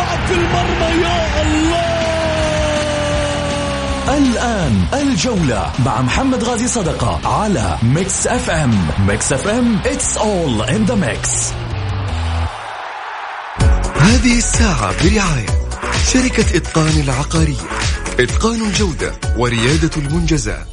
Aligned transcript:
متابعة 0.00 0.26
في 0.26 0.34
المرمى 0.34 1.02
يا 1.02 1.42
الله! 1.42 1.90
الآن 4.18 4.84
الجولة 4.94 5.72
مع 5.86 6.02
محمد 6.02 6.44
غازي 6.44 6.68
صدقة 6.68 7.28
على 7.28 7.78
Mix 7.82 8.26
FM. 8.26 8.88
Mix 9.06 9.32
FM 9.32 9.80
it's 9.84 10.16
all 10.16 10.68
in 10.68 10.90
the 10.90 10.96
mix. 10.96 11.28
هذه 14.00 14.38
الساعة 14.38 14.94
برعاية 15.04 15.46
شركة 16.12 16.56
إتقان 16.56 17.00
العقارية. 17.00 17.54
إتقان 18.20 18.60
الجودة 18.66 19.12
وريادة 19.36 19.90
المنجزات. 19.96 20.66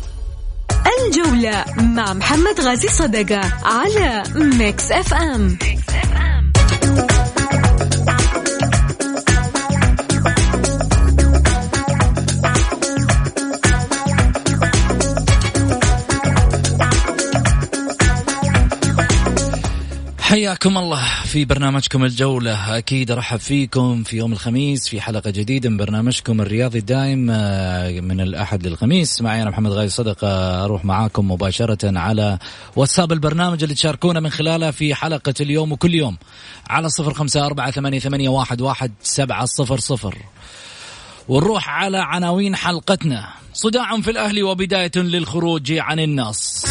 الجولة 1.06 1.66
مع 1.78 2.14
محمد 2.14 2.62
غازي 2.62 2.88
صدقة 2.88 3.42
على 3.66 4.24
Mix 4.36 4.92
FM. 4.92 5.58
حياكم 20.28 20.78
الله 20.78 21.04
في 21.24 21.46
برنامجكم 21.46 22.04
الجولة. 22.04 22.78
أكيد 22.78 23.12
أرحب 23.12 23.40
فيكم 23.40 24.04
في 24.04 24.18
يوم 24.18 24.34
الخميس 24.34 24.88
في 24.88 25.02
حلقة 25.02 25.30
جديدة 25.30 25.70
من 25.70 25.78
برنامجكم 25.78 26.42
الرياضي 26.42 26.80
الدائم 26.80 27.28
آه، 27.32 28.00
من 28.00 28.22
الأحد 28.22 28.68
للخميس. 28.68 29.22
معي 29.22 29.42
أنا 29.42 29.50
محمد 29.50 29.72
غازي 29.72 29.90
صدقة 29.90 30.64
أروح 30.66 30.86
معاكم 30.86 31.32
مباشرة 31.32 32.00
على 32.00 32.40
واتساب 32.76 33.12
البرنامج 33.12 33.64
اللي 33.64 33.76
تشاركونا 33.76 34.20
من 34.20 34.30
خلاله 34.30 34.72
في 34.72 34.96
حلقة 34.96 35.34
اليوم 35.42 35.72
وكل 35.72 35.94
يوم 35.94 36.18
على 36.70 36.90
صفر 36.90 37.14
خمسة 37.14 37.46
أربعة 37.46 37.72
ثمانية, 37.72 38.00
ثمانية 38.00 38.30
واحد, 38.30 38.62
واحد 38.62 38.92
سبعة 39.04 39.46
صفر 39.46 39.80
صفر. 39.80 40.18
ونروح 41.28 41.70
على 41.70 41.98
عناوين 41.98 42.56
حلقتنا. 42.56 43.28
صداع 43.54 44.02
في 44.02 44.12
الأهلي 44.12 44.44
وبداية 44.44 44.92
للخروج 44.96 45.72
عن 45.72 46.00
النص. 46.00 46.66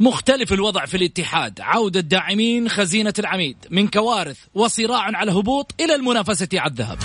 مختلف 0.00 0.52
الوضع 0.52 0.84
في 0.84 0.96
الاتحاد. 0.96 1.60
عودة 1.60 2.00
داعمين 2.00 2.68
خزينة 2.68 3.14
العميد 3.18 3.56
من 3.70 3.88
كوارث 3.88 4.38
وصراع 4.54 5.16
على 5.16 5.32
هبوط 5.32 5.74
إلى 5.80 5.94
المنافسة 5.94 6.48
على 6.54 6.70
الذهب. 6.70 6.98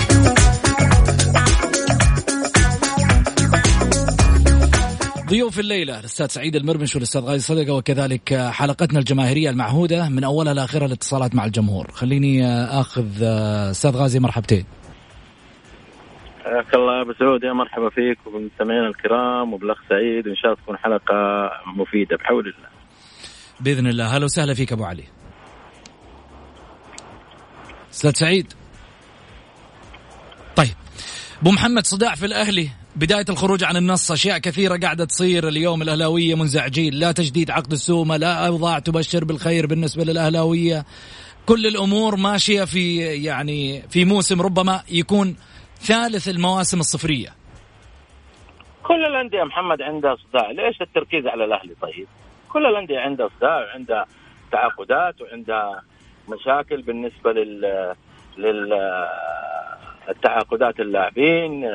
ضيوف 5.29 5.59
الليلة 5.59 5.99
الأستاذ 5.99 6.27
سعيد 6.27 6.55
المرمش 6.55 6.95
والأستاذ 6.95 7.21
غازي 7.21 7.39
صدقة 7.39 7.73
وكذلك 7.73 8.33
حلقتنا 8.33 8.99
الجماهيرية 8.99 9.49
المعهودة 9.49 10.09
من 10.09 10.23
أولها 10.23 10.53
لآخرها 10.53 10.85
الاتصالات 10.85 11.35
مع 11.35 11.45
الجمهور. 11.45 11.91
خليني 11.91 12.45
آخذ 12.65 13.23
أستاذ 13.71 13.97
غازي 13.97 14.19
مرحبتين. 14.19 14.65
حياك 16.43 16.73
الله 16.73 17.01
أبو 17.01 17.13
سعود 17.13 17.43
يا 17.43 17.53
مرحبا 17.53 17.89
فيك 17.89 18.17
وبالمستمعين 18.25 18.85
الكرام 18.85 19.53
وبالأخ 19.53 19.77
سعيد 19.89 20.27
وإن 20.27 20.35
شاء 20.35 20.51
الله 20.51 20.63
تكون 20.63 20.77
حلقة 20.77 21.51
مفيدة 21.75 22.17
بحول 22.17 22.47
الله. 22.47 22.78
بإذن 23.61 23.87
الله. 23.87 24.17
هلا 24.17 24.25
وسهلا 24.25 24.53
فيك 24.53 24.71
أبو 24.71 24.83
علي. 24.83 25.03
أستاذ 27.93 28.11
سعيد. 28.11 28.53
طيب. 30.55 30.75
أبو 31.41 31.51
محمد 31.51 31.85
صداع 31.85 32.15
في 32.15 32.25
الأهلي. 32.25 32.69
بداية 32.95 33.25
الخروج 33.29 33.63
عن 33.63 33.77
النص. 33.77 34.11
أشياء 34.11 34.37
كثيرة 34.37 34.77
قاعدة 34.77 35.05
تصير 35.05 35.47
اليوم. 35.47 35.81
الأهلاوية 35.81 36.35
منزعجين. 36.35 36.93
لا 36.93 37.11
تجديد 37.11 37.51
عقد 37.51 37.71
السومة. 37.71 38.17
لا 38.17 38.47
أوضاع 38.47 38.79
تبشر 38.79 39.23
بالخير 39.25 39.67
بالنسبة 39.67 40.03
للأهلاوية. 40.03 40.85
كل 41.45 41.67
الأمور 41.67 42.15
ماشية 42.15 42.63
في 42.63 42.97
يعني 42.97 43.81
في 43.89 44.05
موسم 44.05 44.41
ربما 44.41 44.83
يكون 44.89 45.35
ثالث 45.81 46.27
المواسم 46.27 46.79
الصفرية. 46.79 47.29
كل 48.83 49.05
الأندية 49.05 49.43
محمد 49.43 49.81
عندها 49.81 50.15
صداع. 50.15 50.51
ليش 50.51 50.81
التركيز 50.81 51.27
على 51.27 51.45
الأهلي 51.45 51.75
طيب؟ 51.81 52.07
كل 52.49 52.65
الأندية 52.65 52.99
عندها 52.99 53.29
صداع 53.37 53.57
وعندها 53.57 54.05
تعاقدات 54.51 55.21
وعندها 55.21 55.81
مشاكل 56.29 56.81
بالنسبة 56.81 57.31
لل 57.31 57.93
لل 58.37 58.73
التعاقدات 60.09 60.79
اللاعبين 60.79 61.65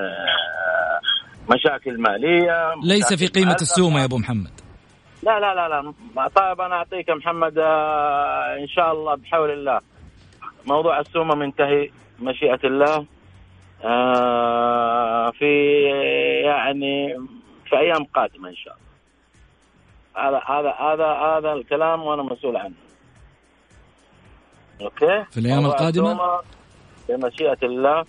مشاكل 1.50 2.00
مالية 2.00 2.74
ليس 2.84 3.06
مشاكل 3.06 3.18
في 3.18 3.26
قيمة 3.26 3.46
معلقة. 3.46 3.62
السومة 3.62 4.00
يا 4.00 4.04
أبو 4.04 4.18
محمد. 4.18 4.60
لا 5.22 5.40
لا 5.40 5.54
لا 5.54 5.68
لا. 5.68 5.92
طيب 6.28 6.60
أنا 6.60 6.74
أعطيك 6.74 7.10
محمد 7.10 7.58
آه، 7.58 8.56
إن 8.60 8.68
شاء 8.68 8.92
الله 8.92 9.14
بحول 9.14 9.50
الله. 9.50 9.80
موضوع 10.66 11.00
السومة 11.00 11.34
منتهي 11.34 11.90
مشيئة 12.20 12.60
الله. 12.64 13.06
آه، 13.84 15.30
في 15.30 15.82
يعني 16.44 17.14
في 17.68 17.76
أيام 17.78 18.04
قادمة 18.04 18.48
إن 18.48 18.56
شاء 18.56 18.74
الله. 18.74 18.93
هذا 20.16 20.42
هذا 20.46 20.70
هذا 20.70 21.06
هذا 21.06 21.52
الكلام 21.52 22.02
وأنا 22.02 22.22
مسؤول 22.22 22.56
عنه. 22.56 22.74
أوكي؟ 24.80 25.24
في 25.30 25.40
القادمة؟ 25.66 26.12
السومة 26.12 26.40
بمشيئة 27.08 27.58
الله 27.62 28.04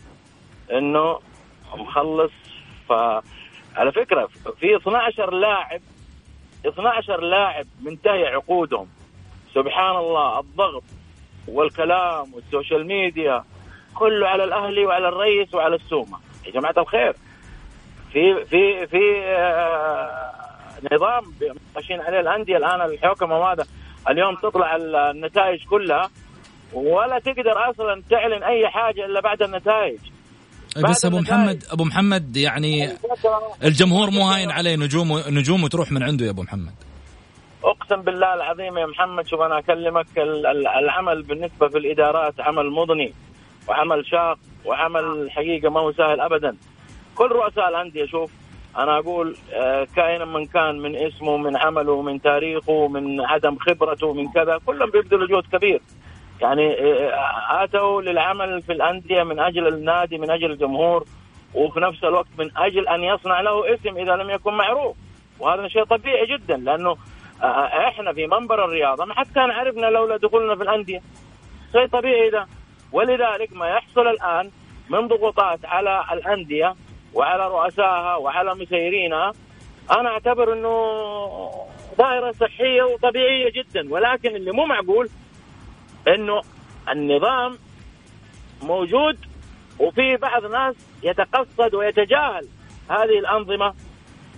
إنه 0.71 1.19
مخلص. 1.75 2.31
ف 2.89 2.91
على 3.75 3.91
فكرة 3.91 4.29
في 4.59 4.75
12 4.75 5.33
لاعب 5.33 5.81
12 6.65 7.21
لاعب 7.21 7.65
منتهي 7.81 8.25
عقودهم. 8.27 8.87
سبحان 9.53 9.95
الله 9.95 10.39
الضغط 10.39 10.83
والكلام 11.47 12.33
وال 12.33 12.47
social 12.47 12.87
media 12.87 13.43
كله 13.95 14.27
على 14.27 14.43
الأهلي 14.43 14.85
وعلى 14.85 15.07
الرئيس 15.07 15.53
وعلى 15.53 15.75
السومة. 15.75 16.19
يا 16.45 16.51
جماعة 16.51 16.75
الخير. 16.77 17.15
في 18.11 18.45
في 18.45 18.87
في 18.87 19.21
آه، 19.23 20.44
نظام 20.93 21.23
ماشيين 21.75 22.01
عليه 22.01 22.19
الأندية 22.19 22.57
الآن 22.57 22.81
الحوكمه 22.81 23.37
وهذا 23.39 23.65
اليوم 24.09 24.35
تطلع 24.35 24.75
النتائج 25.11 25.63
كلها 25.69 26.09
ولا 26.73 27.19
تقدر 27.19 27.69
أصلا 27.69 28.01
تعلن 28.09 28.43
أي 28.43 28.67
حاجة 28.69 29.05
إلا 29.05 29.21
بعد 29.21 29.41
النتائج. 29.41 29.97
بعد 30.75 30.91
بس 30.91 31.05
أبو 31.05 31.17
النتائج. 31.17 31.39
محمد 31.39 31.63
أبو 31.71 31.83
محمد 31.83 32.37
يعني 32.37 32.89
الجمهور 33.63 34.09
مو 34.09 34.21
هاين 34.21 34.51
عليه 34.51 34.75
نجوم 34.75 35.19
نجوم 35.29 35.67
تروح 35.67 35.91
من 35.91 36.03
عنده 36.03 36.25
يا 36.25 36.31
أبو 36.31 36.41
محمد. 36.41 36.73
أقسم 37.63 38.01
بالله 38.01 38.33
العظيم 38.33 38.77
يا 38.77 38.85
محمد 38.85 39.27
شوف 39.27 39.41
أنا 39.41 39.59
أكلمك 39.59 40.05
ال- 40.17 40.45
ال- 40.47 40.67
العمل 40.67 41.23
بالنسبة 41.23 41.67
في 41.67 41.77
الإدارات 41.77 42.33
عمل 42.39 42.69
مضني 42.71 43.13
وعمل 43.67 44.05
شاق 44.05 44.37
وعمل 44.65 45.31
حقيقة 45.31 45.69
ما 45.69 45.79
هو 45.79 45.91
سهل 45.91 46.21
ابدا. 46.21 46.57
كل 47.15 47.27
رؤساء 47.31 47.69
الأندية 47.69 48.05
شوف 48.05 48.31
أنا 48.77 48.99
أقول 48.99 49.35
آه، 49.53 49.87
كائنا 49.95 50.25
من 50.25 50.45
كان 50.45 50.79
من 50.79 50.95
اسمه 50.95 51.37
من 51.37 51.57
عمله 51.57 52.01
من 52.01 52.21
تاريخه 52.21 52.87
من 52.87 53.21
عدم 53.21 53.57
خبرته 53.57 54.13
من 54.13 54.31
كذا 54.31 54.59
كلهم 54.65 54.89
بيبذلوا 54.89 55.27
جهد 55.27 55.47
كبير. 55.51 55.81
يعني 56.41 56.73
آه، 56.73 57.63
آتوا 57.63 58.01
للعمل 58.01 58.61
في 58.61 58.71
الأندية 58.71 59.23
من 59.23 59.39
أجل 59.39 59.67
النادي 59.67 60.17
من 60.17 60.31
أجل 60.31 60.51
الجمهور 60.51 61.05
وفي 61.53 61.79
نفس 61.79 62.03
الوقت 62.03 62.27
من 62.37 62.57
أجل 62.57 62.87
أن 62.87 63.03
يصنع 63.03 63.41
له 63.41 63.73
اسم 63.73 63.97
إذا 63.97 64.15
لم 64.15 64.29
يكن 64.29 64.53
معروف. 64.53 64.95
وهذا 65.39 65.67
شيء 65.67 65.83
طبيعي 65.83 66.25
جدا 66.25 66.57
لأنه 66.57 66.95
آه، 67.43 67.87
إحنا 67.87 68.13
في 68.13 68.27
منبر 68.27 68.65
الرياضة 68.65 69.05
ما 69.05 69.13
حد 69.13 69.27
كان 69.35 69.51
عرفنا 69.51 69.85
لولا 69.85 70.17
دخولنا 70.17 70.55
في 70.55 70.63
الأندية. 70.63 71.01
شيء 71.71 71.87
طبيعي 71.87 72.29
ده. 72.29 72.47
ولذلك 72.91 73.53
ما 73.53 73.67
يحصل 73.67 74.07
الآن 74.07 74.51
من 74.89 75.07
ضغوطات 75.07 75.65
على 75.65 76.03
الأندية 76.11 76.75
وعلى 77.15 77.47
رؤسائها 77.47 78.15
وعلى 78.15 78.55
مسيرينها 78.55 79.31
أنا 79.91 80.09
أعتبر 80.09 80.53
إنه 80.53 80.69
ظاهره 81.97 82.31
صحية 82.31 82.83
وطبيعية 82.83 83.51
جدا 83.51 83.93
ولكن 83.93 84.35
اللي 84.35 84.51
مو 84.51 84.65
معقول 84.65 85.09
إنه 86.07 86.41
النظام 86.89 87.57
موجود 88.61 89.17
وفي 89.79 90.17
بعض 90.17 90.45
ناس 90.45 90.75
يتقصد 91.03 91.75
ويتجاهل 91.75 92.47
هذه 92.89 93.19
الأنظمة 93.19 93.73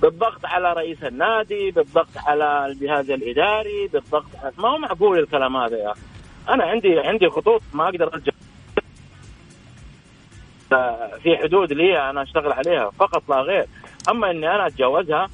بالضغط 0.02 0.46
على 0.46 0.74
رئيس 0.74 1.04
النادي 1.04 1.72
بالضغط 1.72 2.18
على 2.18 2.66
الجهاز 2.66 3.12
الإداري 3.12 3.88
بالضغط. 3.88 4.26
ما 4.58 4.70
هو 4.70 4.78
معقول 4.78 5.20
الكلام 5.20 5.58
هذا 5.58 5.78
يا 5.78 5.92
أخي 5.92 6.02
أنا 6.50 6.64
عندي 6.64 7.00
عندي 7.00 7.30
خطوط 7.30 7.62
ما 7.74 7.84
أقدر 7.84 8.14
أرجع 8.14 8.32
في 11.24 11.38
حدود 11.44 11.74
لي 11.74 12.10
أنا 12.10 12.24
أشتغل 12.24 12.52
عليها 12.54 12.92
فقط 13.00 13.24
لا 13.30 13.36
غير. 13.36 13.66
أما 14.10 14.32
إني 14.32 14.48
أنا 14.48 14.68
أتجاوزها 14.68 15.28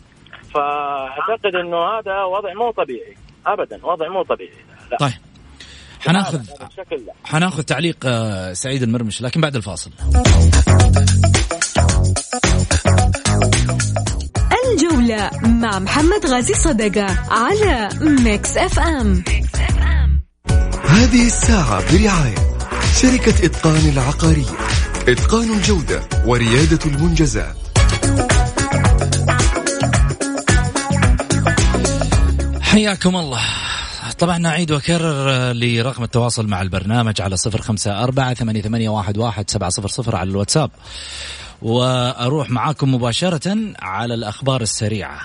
فأعتقد 0.53 1.55
إنه 1.55 1.77
هذا 1.77 2.23
وضع 2.23 2.53
مو 2.53 2.71
طبيعي. 2.71 3.15
ابدا 3.47 3.85
وضع 3.85 4.09
مو 4.09 4.23
طبيعي. 4.23 4.63
لا. 4.91 4.97
طيب. 4.97 5.13
حناخذ 5.99 6.39
حناخذ 7.25 7.63
تعليق 7.63 7.97
آه، 8.05 8.53
سعيد 8.53 8.83
المرمش 8.83 9.21
لكن 9.21 9.41
بعد 9.41 9.55
الفاصل. 9.55 9.91
الجولة 14.71 15.29
مع 15.43 15.79
محمد 15.79 16.25
غازي 16.25 16.53
صدقة 16.53 17.07
على 17.31 17.89
Mix 18.01 18.57
FM 18.57 19.23
هذه 20.85 21.25
الساعة 21.25 21.81
برعاية 21.91 22.35
شركة 23.01 23.45
إتقان 23.45 23.89
العقارية. 23.93 24.57
إتقان 25.07 25.53
الجودة 25.53 26.01
وريادة 26.25 26.79
المنجزات. 26.85 27.55
حياكم 32.61 33.15
الله. 33.15 33.41
طبعا 34.19 34.37
نعيد 34.37 34.71
وكرر 34.71 35.29
آه، 35.29 35.53
لرقم 35.53 36.03
التواصل 36.03 36.47
مع 36.47 36.61
البرنامج 36.61 37.21
على 37.21 37.37
صفر 37.37 37.61
خمسة 37.61 38.03
أربعة 38.03 38.33
ثمانية, 38.33 38.61
واحد 39.17 39.49
سبعة 39.49 39.69
صفر 39.69 39.87
صفر 39.87 40.15
على 40.15 40.29
الواتساب. 40.29 40.71
وأروح 41.61 42.49
معاكم 42.49 42.93
مباشرة 42.93 43.57
على 43.79 44.13
الأخبار 44.13 44.61
السريعة. 44.61 45.19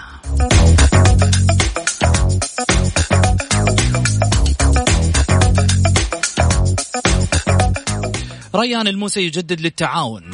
ريان 8.58 8.88
الموسى 8.88 9.20
يجدد 9.20 9.60
للتعاون. 9.60 10.30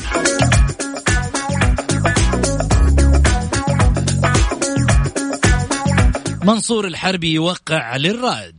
منصور 6.45 6.87
الحربي 6.87 7.33
يوقع 7.33 7.97
للرائد. 7.97 8.57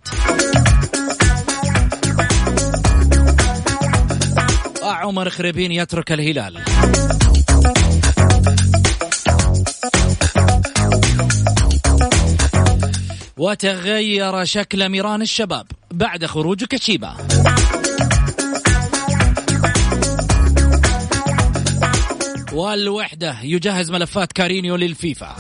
عمر 4.83 5.29
خريبين 5.29 5.71
يترك 5.71 6.11
الهلال. 6.11 6.61
وتغير 13.37 14.45
شكل 14.45 14.89
ميران 14.89 15.21
الشباب 15.21 15.67
بعد 15.91 16.25
خروج 16.25 16.63
كشيبة. 16.63 17.15
والوحدة 22.55 23.37
يجهز 23.43 23.91
ملفات 23.91 24.31
كارينيو 24.31 24.75
للفيفا. 24.75 25.35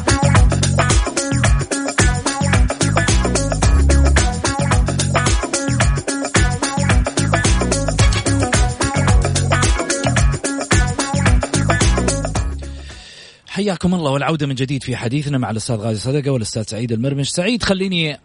حياكم 13.47 13.95
الله 13.95 14.11
والعودة 14.11 14.47
من 14.47 14.55
جديد 14.55 14.83
في 14.83 14.95
حديثنا 14.95 15.37
مع 15.37 15.51
الأستاذ 15.51 15.75
غازي 15.75 15.99
صدقة 15.99 16.29
والأستاذ 16.31 16.63
سعيد 16.63 16.91
المرمش. 16.91 17.31
سعيد 17.31 17.63
خليني 17.63 18.19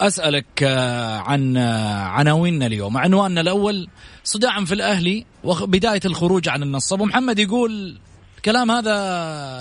أسألك 0.00 0.62
آه، 0.62 1.18
عن 1.18 1.56
آه، 1.56 1.94
عناويننا 1.94 2.66
اليوم. 2.66 2.96
عنواننا 2.96 3.40
الأول 3.40 3.88
صداع 4.24 4.64
في 4.64 4.74
الأهلي 4.74 5.26
وبداية 5.44 6.00
الخروج 6.04 6.48
عن 6.48 6.62
النصب 6.62 7.00
ومحمد 7.00 7.38
يقول 7.38 7.98
الكلام 8.40 8.70
هذا 8.70 8.94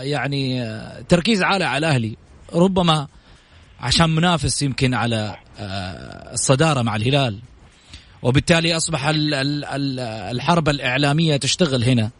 يعني 0.01 0.63
آه، 0.63 1.01
تركيز 1.01 1.43
عالي 1.43 1.65
على 1.65 1.77
الأهلي 1.77 2.17
ربما 2.53 3.07
عشان 3.79 4.09
منافس 4.09 4.61
يمكن 4.61 4.93
على 4.93 5.35
الصدارة 6.33 6.81
مع 6.81 6.95
الهلال. 6.95 7.39
وبالتالي 8.21 8.77
ال- 9.65 9.99
الحرب 10.35 10.69
الإعلامية 10.69 11.37
تشتغل 11.37 11.83
هنا 11.83 12.11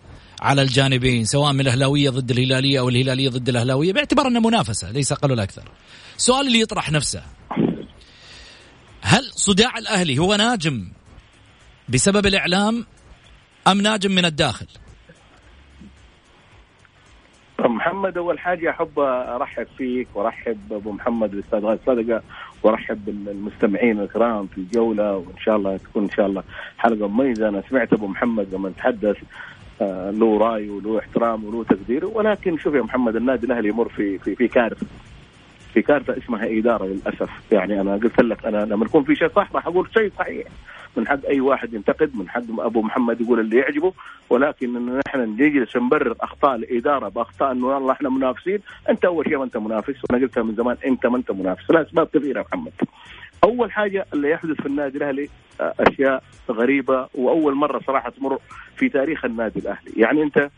على 0.42 0.62
الجانبين 0.62 1.26
سواء 1.26 1.54
من 1.54 1.62
الأهلاوية 1.62 2.10
ضد 2.10 2.32
الهلالية 2.32 2.80
أو 2.80 2.90
الهلالية 2.90 3.30
ضد 3.30 3.50
الأهلاوية 3.50 3.94
باعتبار 3.94 4.28
أنها 4.28 4.42
منافسة 4.42 4.92
ليس 4.92 5.12
أقل 5.12 5.32
ولا 5.32 5.44
أكثر. 5.44 5.72
السؤال 6.18 6.48
اللي 6.48 6.60
يطرح 6.60 6.92
نفسه. 6.92 7.24
هل 9.02 9.32
صداع 9.36 9.78
الأهلي 9.78 10.18
هو 10.18 10.36
ناجم 10.36 10.92
بسبب 11.90 12.26
الإعلام 12.26 12.86
أم 13.68 13.82
ناجم 13.82 14.12
من 14.12 14.26
الداخل؟ 14.26 14.68
محمد 17.68 18.18
أول 18.18 18.40
حاجة 18.40 18.70
أحب 18.70 19.00
أرحب 19.00 19.68
فيك 19.78 20.08
وأرحب 20.16 20.58
بابو 20.70 20.92
محمد 20.92 21.34
الأستاذ 21.34 21.60
غازي 21.60 21.82
صدقة 21.86 22.22
وأرحب 22.64 23.06
بالمستمعين 23.06 24.00
الكرام 24.00 24.48
في 24.48 24.58
الجولة 24.58 25.18
وإن 25.18 25.38
شاء 25.40 25.56
الله 25.56 25.78
تكون 25.78 26.04
إن 26.04 26.10
شاء 26.10 26.26
الله 26.26 26.44
حلقة 26.78 27.08
مميزة. 27.08 27.50
أنا 27.50 27.64
سمعت 27.70 27.94
أبو 27.94 28.08
محمد 28.08 28.48
لما 28.54 28.70
تحدث 28.78 29.18
آه، 29.82 30.12
له 30.12 30.38
رأي 30.38 30.70
وله 30.70 31.00
احترام 31.00 31.46
وله 31.46 31.64
تقدير 31.64 32.06
ولكن 32.06 32.58
شوف 32.58 32.76
يا 32.76 32.82
محمد 32.82 33.16
النادي 33.16 33.46
الأهلي 33.46 33.70
يمر 33.70 33.90
في 33.90 34.18
في 34.18 34.36
في 34.36 34.48
كارثة. 34.48 34.86
في 35.80 35.84
كارثه 35.84 36.18
اسمها 36.18 36.60
إدارة 36.60 36.86
للأسف. 36.86 37.30
يعني 37.52 37.82
أنا 37.82 37.94
قلت 37.96 38.22
لك 38.22 38.46
أنا 38.46 38.66
لما 38.66 38.86
يكون 38.86 39.04
في 39.04 39.16
شيء 39.16 39.30
صح 39.36 39.50
راح 39.56 39.68
أقول 39.68 39.90
شيء 39.94 40.12
صحيح. 40.20 40.48
من 40.98 41.08
حق 41.08 41.26
أي 41.30 41.40
واحد 41.40 41.74
ينتقد 41.74 42.16
من 42.16 42.30
حق 42.30 42.42
أبو 42.60 42.82
محمد 42.82 43.22
يقول 43.22 43.40
اللي 43.40 43.58
يعجبه. 43.58 43.94
ولكن 44.30 44.76
انه 44.76 45.02
نحن 45.08 45.20
نجلس 45.20 45.78
نبرر 45.78 46.16
أخطاء 46.22 46.56
الإدارة 46.56 47.10
بأخطاء 47.10 47.52
إنه 47.52 47.68
والله 47.68 47.92
إحنا 47.92 48.10
منافسين. 48.10 48.60
أنت 48.90 49.06
أول 49.06 49.26
شيء 49.26 49.38
ما 49.38 49.44
أنت 49.44 49.58
منافس. 49.58 49.96
وأنا 50.10 50.24
قلتها 50.24 50.44
من 50.44 50.56
زمان 50.56 50.78
أنت 50.86 51.06
ما 51.06 51.18
أنت 51.18 51.32
منافس. 51.32 51.72
لاسباب 51.72 52.08
كثيرة 52.14 52.46
محمد. 52.52 52.72
أول 53.44 53.72
حاجة 53.72 54.06
اللي 54.14 54.30
يحدث 54.30 54.62
في 54.62 54.66
النادي 54.66 54.98
الأهلي 54.98 55.30
آه، 55.62 55.74
أشياء 55.80 56.24
غريبة 56.50 57.08
وأول 57.16 57.56
مرة 57.56 57.82
صراحة 57.88 58.10
تمر 58.10 58.40
في 58.78 58.90
تاريخ 58.90 59.26
النادي 59.26 59.60
الأهلي. 59.60 59.92
يعني 59.98 60.24
أنت 60.24 60.50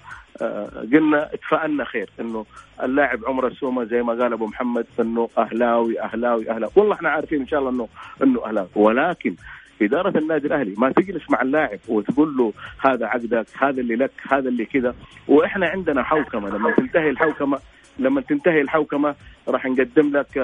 آه، 0.41 0.87
قلنا 0.93 1.33
اتفقنا 1.33 1.83
خير 1.85 2.09
إنه 2.19 2.45
اللاعب 2.83 3.25
عمر 3.25 3.47
السومة 3.47 3.83
زي 3.83 4.01
ما 4.03 4.13
قال 4.13 4.33
أبو 4.33 4.45
محمد 4.45 4.85
إنه 4.99 5.29
أهلاوي 5.37 6.01
أهلاوي 6.01 6.49
أهلاوي. 6.49 6.73
والله 6.75 6.95
إحنا 6.95 7.09
عارفين 7.09 7.41
إن 7.41 7.47
شاء 7.47 7.59
الله 7.59 7.71
إنه 7.71 7.87
إنه 8.23 8.45
أهلاوي. 8.45 8.67
ولكن 8.75 9.35
إدارة 9.81 10.17
النادي 10.17 10.47
الأهلي 10.47 10.75
ما 10.77 10.91
تجلس 10.91 11.29
مع 11.29 11.41
اللاعب 11.41 11.79
وتقول 11.87 12.37
له 12.37 12.53
هذا 12.79 13.05
عقدك 13.05 13.45
هذا 13.57 13.81
اللي 13.81 13.95
لك 13.95 14.11
هذا 14.29 14.49
اللي 14.49 14.65
كذا. 14.65 14.95
وإحنا 15.27 15.67
عندنا 15.67 16.03
حوكمة 16.03 16.49
لما 16.49 16.71
تنتهي 16.71 17.09
الحوكمة 17.09 17.59
لما 17.99 18.21
تنتهي 18.21 18.61
الحوكمة 18.61 19.15
راح 19.47 19.65
نقدم 19.65 20.17
لك 20.17 20.37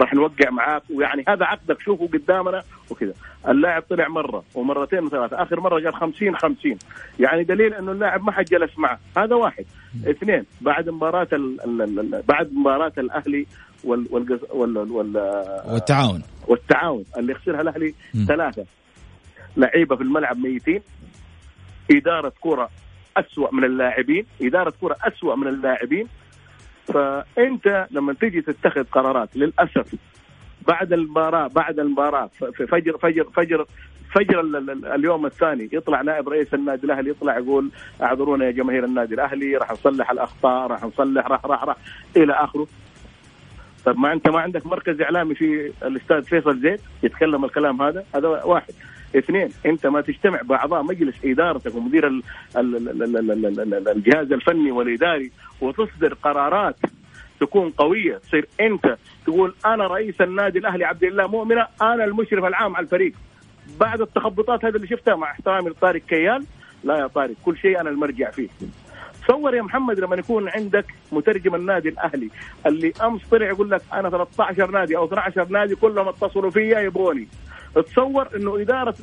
راح 0.00 0.14
نوقع 0.14 0.50
معاك 0.50 0.82
ويعني 0.94 1.24
هذا 1.28 1.44
عقدك 1.44 1.80
شوفه 1.80 2.06
قدامنا 2.12 2.62
وكذا. 2.90 3.12
اللاعب 3.48 3.82
طلع 3.82 4.08
مرة 4.08 4.44
ومرتين 4.54 5.04
وثلاثة 5.04 5.42
آخر 5.42 5.60
مرة 5.60 5.80
قال 5.84 5.94
50 5.94 6.36
50 6.36 6.78
يعني 7.20 7.44
دليل 7.44 7.74
أنه 7.74 7.92
اللاعب 7.92 8.24
ما 8.24 8.32
حد 8.32 8.44
جلس 8.44 8.78
معه. 8.78 8.98
هذا 9.16 9.34
واحد. 9.34 9.64
اثنين 10.06 10.44
بعد 10.60 10.88
ال- 11.32 12.22
بعد 12.28 12.52
مباراة 12.52 12.92
الأهلي 12.98 13.46
وال 13.84 14.06
وال 14.10 14.40
وال, 14.52 14.78
وال 14.78 15.16
والتعاون. 15.72 16.22
والتعاون. 16.48 17.04
اللي 17.18 17.34
خسرها 17.34 17.60
الأهلي. 17.60 17.94
ثلاثة. 18.28 18.64
لعيبة 19.56 19.96
في 19.96 20.02
الملعب 20.02 20.38
ميتين. 20.38 20.80
إدارة 21.90 22.32
كرة 22.40 22.70
أسوأ 23.16 23.54
من 23.54 23.64
اللاعبين. 23.64 24.26
إدارة 24.42 24.72
كرة 24.80 24.96
أسوأ 25.02 25.34
من 25.36 25.46
اللاعبين. 25.48 26.06
فأنت 26.92 27.86
لما 27.90 28.12
تيجي 28.12 28.40
تتخذ 28.40 28.84
قرارات 28.84 29.36
للأسف 29.36 29.94
بعد 30.68 30.92
المباراه 30.92 31.46
بعد 31.48 31.78
المباراة 31.78 32.30
في 32.54 32.66
فجر 32.66 32.98
فجر 32.98 33.24
فجر 33.36 33.66
فجر 34.14 34.40
ال- 34.40 34.56
ال- 34.70 34.86
اليوم 34.86 35.26
الثاني 35.26 35.68
يطلع 35.72 36.02
نائب 36.02 36.28
رئيس 36.28 36.54
النادي 36.54 36.86
الأهلي 36.86 37.10
يطلع 37.10 37.38
يقول 37.38 37.70
أعذرونا 38.02 38.44
يا 38.46 38.50
جماهير 38.50 38.84
النادي 38.84 39.14
الأهلي 39.14 39.56
راح 39.56 39.72
نصلح 39.72 40.10
الأخطاء 40.10 40.66
راح 40.66 40.84
نصلح 40.84 41.26
راح 41.26 41.46
راح 41.46 41.64
راح 41.64 41.76
إلى 42.16 42.32
آخره. 42.32 42.66
طب 43.84 43.98
ما 43.98 44.12
أنت 44.12 44.28
ما 44.28 44.40
عندك 44.40 44.66
مركز 44.66 45.00
إعلامي 45.00 45.34
في 45.34 45.72
الاستاذ 45.82 46.22
فيصل 46.22 46.60
زيد 46.60 46.80
يتكلم 47.02 47.44
الكلام 47.44 47.82
هذا؟ 47.82 48.04
هذا 48.14 48.28
واحد. 48.28 48.74
اثنين 49.16 49.48
انت 49.66 49.86
ما 49.86 50.00
تجتمع 50.00 50.40
بأعضاء 50.42 50.82
مجلس 50.82 51.14
إدارتك 51.24 51.74
ومدير 51.74 52.22
الجهاز 53.96 54.32
الفني 54.32 54.70
والإداري 54.70 55.30
وتصدر 55.60 56.14
قرارات 56.14 56.76
تكون 57.40 57.70
قوية 57.70 58.16
تصير 58.16 58.48
أنت 58.60 58.96
تقول 59.26 59.54
أنا 59.66 59.86
رئيس 59.86 60.20
النادي 60.20 60.58
الأهلي 60.58 60.84
عبد 60.84 61.04
الله 61.04 61.26
مؤمنة 61.26 61.66
أنا 61.82 62.04
المشرف 62.04 62.44
العام 62.44 62.76
على 62.76 62.84
الفريق. 62.84 63.12
بعد 63.80 64.00
التخبطات 64.00 64.64
هذه 64.64 64.76
اللي 64.76 64.86
شفتها 64.86 65.16
مع 65.16 65.30
احترامي 65.30 65.70
لطارق 65.70 66.02
كيال 66.02 66.44
لا 66.84 66.98
يا 66.98 67.06
طارق 67.06 67.34
كل 67.44 67.56
شيء 67.58 67.80
أنا 67.80 67.90
المرجع 67.90 68.30
فيه. 68.30 68.48
تصور 69.26 69.54
يا 69.54 69.62
محمد 69.62 70.00
لما 70.00 70.16
يكون 70.16 70.48
عندك 70.48 70.86
مترجم 71.12 71.54
النادي 71.54 71.88
الأهلي 71.88 72.30
اللي 72.66 72.92
أمس 73.02 73.20
طلع 73.30 73.46
يقول 73.46 73.70
لك 73.70 73.82
أنا 73.92 74.10
13 74.10 74.70
نادي 74.70 74.96
أو 74.96 75.04
12 75.04 75.48
نادي 75.50 75.74
كلهم 75.74 76.08
اتصلوا 76.08 76.50
فيا 76.50 76.80
يبغوني 76.80 77.28
تصور 77.74 78.28
إنه 78.36 78.60
إدارة 78.60 78.94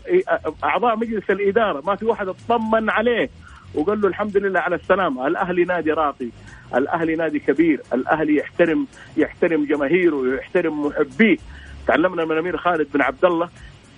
أعضاء 0.64 0.96
مجلس 0.96 1.30
الإدارة 1.30 1.82
ما 1.86 1.96
في 1.96 2.06
واحد 2.06 2.28
اطمن 2.28 2.90
عليه 2.90 3.30
وقال 3.76 4.02
له 4.02 4.08
الحمد 4.08 4.38
لله 4.38 4.60
على 4.60 4.76
السلامة. 4.76 5.28
الأهلي 5.28 5.64
نادي 5.64 5.92
راقي 5.92 6.30
الأهلي 6.76 7.16
نادي 7.16 7.40
كبير 7.40 7.82
الأهلي 7.94 8.36
يحترم 8.36 8.88
يحترم 9.18 9.66
جماهيره 9.66 10.16
ويحترم 10.16 10.86
محبيه. 10.86 11.38
تعلمنا 11.88 12.26
من 12.26 12.32
الامير 12.32 12.58
خالد 12.58 12.88
بن 12.94 13.02
عبد 13.02 13.26
الله 13.26 13.50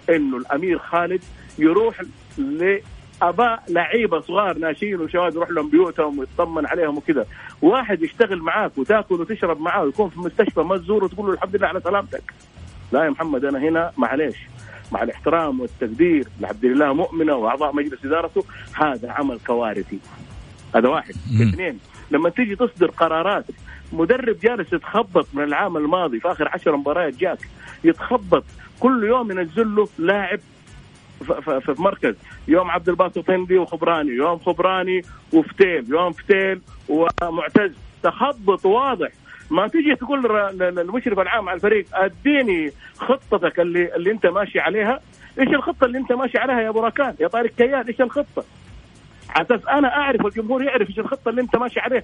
إنه 0.10 0.38
الأمير 0.38 0.80
خالد 0.80 1.22
يروح 1.58 2.02
لأباء 2.38 3.64
لعيبة 3.70 4.20
صغار 4.20 4.58
ناشئين 4.58 5.02
وشباب 5.02 5.36
يروح 5.36 5.50
لهم 5.50 5.70
بيوتهم 5.70 6.20
ويطمن 6.20 6.66
عليهم 6.66 6.98
وكذا. 6.98 7.26
واحد 7.62 8.02
يشتغل 8.02 8.42
معاك 8.42 8.78
وتاكل 8.78 9.16
وتشرب 9.16 9.62
معاه 9.62 9.84
ويكون 9.84 10.10
في 10.10 10.18
المستشفى 10.18 10.60
ما 10.62 10.78
تزوره 10.78 11.04
وتقول 11.04 11.28
له 11.28 11.34
الحمد 11.34 11.56
لله 11.56 11.68
على 11.68 11.82
سلامتك. 11.82 12.34
لا 12.92 13.04
يا 13.04 13.10
محمد 13.10 13.46
أنا 13.46 13.60
هنا 13.60 13.92
معليش. 13.98 14.38
مع 14.92 15.04
الاحترام 15.04 15.60
والتقدير 15.60 16.28
لعبد 16.40 16.66
الله 16.66 16.94
مؤمنة 16.94 17.36
وأعضاء 17.36 17.76
مجلس 17.76 18.06
إدارته 18.06 18.44
هذا 18.74 19.12
عمل 19.12 19.40
كوارثي. 19.48 20.00
هذا 20.76 20.90
واحد. 20.90 21.14
اثنين 21.42 21.80
لما 22.12 22.30
تيجي 22.30 22.56
تصدر 22.56 22.92
قرارات 22.92 23.46
مدرب 23.94 24.40
جالس 24.40 24.74
يتخبط 24.74 25.28
من 25.34 25.44
العام 25.44 25.78
الماضي 25.78 26.20
في 26.20 26.32
آخر 26.32 26.50
عشر 26.54 26.78
مباريات 26.78 27.16
جاك 27.16 27.40
يتخبط 27.84 28.44
كل 28.80 29.04
يوم 29.04 29.32
ينزل 29.32 29.76
له 29.76 29.88
لاعب 29.98 30.40
في 31.50 31.76
مركز. 31.78 32.16
يوم 32.48 32.72
عبد 32.72 32.90
الباسط 32.90 33.30
هندي 33.30 33.58
وخبراني 33.58 34.12
يوم 34.12 34.40
خبراني 34.40 35.02
وفتيل 35.34 35.86
يوم 35.90 36.12
فتيل 36.12 36.62
ومعتز. 36.90 37.72
تخبط 38.04 38.66
واضح. 38.66 39.10
ما 39.52 39.68
تيجي 39.68 39.96
تقول 39.96 40.24
للمشرف 40.60 41.20
العام 41.20 41.50
على 41.50 41.56
الفريق 41.56 41.86
أديني 41.94 42.72
خطتك 42.98 43.60
اللي 43.60 43.96
اللي 43.96 44.12
أنت 44.12 44.26
ماشي 44.26 44.60
عليها. 44.60 45.00
إيش 45.40 45.48
الخطة 45.50 45.86
اللي 45.86 45.98
أنت 45.98 46.12
ماشي 46.12 46.38
عليها 46.38 46.62
يا 46.62 46.70
أبو 46.70 46.80
راكان 46.80 47.16
يا 47.20 47.28
طارق 47.28 47.50
كيان؟ 47.50 47.88
إيش 47.88 48.02
الخطة؟ 48.02 48.44
على 49.30 49.46
أساس 49.46 49.68
أنا 49.68 49.88
أعرف 49.88 50.26
والجمهور 50.26 50.64
يعرف 50.64 50.90
إيش 50.90 51.00
الخطة 51.00 51.30
اللي 51.30 51.42
أنت 51.42 51.56
ماشي 51.56 51.80
عليها. 51.80 52.04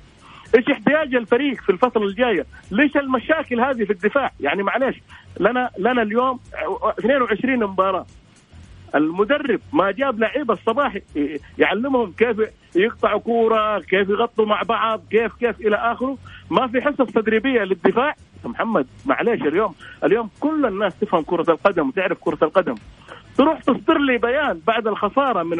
إيش 0.55 0.69
احتياج 0.69 1.15
الفريق 1.15 1.61
في 1.61 1.71
الفترة 1.71 2.03
الجاية؟ 2.03 2.45
ليش 2.71 2.97
المشاكل 2.97 3.61
هذه 3.61 3.83
في 3.83 3.93
الدفاع؟ 3.93 4.31
يعني 4.39 4.63
معلش 4.63 4.97
لنا 5.39 5.69
لنا 5.77 6.01
اليوم 6.01 6.39
22 6.99 7.59
مباراة. 7.59 8.05
المدرب 8.95 9.59
ما 9.73 9.91
جاب 9.91 10.19
لعيبة 10.19 10.53
الصباح 10.53 10.97
يعلمهم 11.57 12.11
كيف 12.11 12.37
يقطعوا 12.75 13.19
كورة، 13.19 13.79
كيف 13.79 14.09
يغطوا 14.09 14.45
مع 14.45 14.61
بعض، 14.61 15.01
كيف 15.11 15.33
كيف 15.33 15.59
إلى 15.59 15.75
آخره، 15.75 16.17
ما 16.49 16.67
في 16.67 16.81
حصص 16.81 17.11
تدريبية 17.11 17.63
للدفاع، 17.63 18.15
محمد 18.45 18.87
معلش 19.05 19.41
اليوم 19.41 19.75
اليوم 20.03 20.29
كل 20.39 20.65
الناس 20.65 20.99
تفهم 20.99 21.23
كرة 21.23 21.51
القدم 21.51 21.87
وتعرف 21.87 22.17
كرة 22.21 22.37
القدم. 22.41 22.75
تروح 23.37 23.61
تصدر 23.61 23.97
لي 23.97 24.17
بيان 24.17 24.61
بعد 24.67 24.87
الخسارة 24.87 25.43
من 25.43 25.59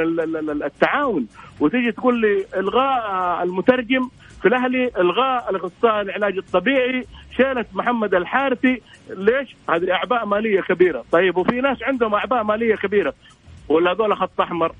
التعاون 0.63 1.27
وتيجي 1.60 1.91
تقول 1.91 2.22
لي 2.22 2.45
إلغاء 2.57 3.43
المترجم 3.43 4.10
في 4.41 4.48
الأهلي 4.48 4.91
إلغاء 4.98 5.50
الأخصائي 5.50 6.01
العلاج 6.01 6.38
الطبيعي 6.38 7.05
شيلت 7.38 7.67
محمد 7.74 8.15
الحارثي. 8.15 8.81
ليش؟ 9.10 9.55
هذه 9.69 9.91
أعباء 9.91 10.25
مالية 10.25 10.62
كبيرة، 10.62 11.05
طيب 11.12 11.38
وفي 11.38 11.62
ناس 11.62 11.84
عندهم 11.84 12.15
أعباء 12.15 12.43
مالية 12.43 12.75
كبيرة. 12.75 13.13
ولا 13.69 13.91
هذول 13.91 14.17
خط 14.17 14.41
أحمر؟ 14.41 14.72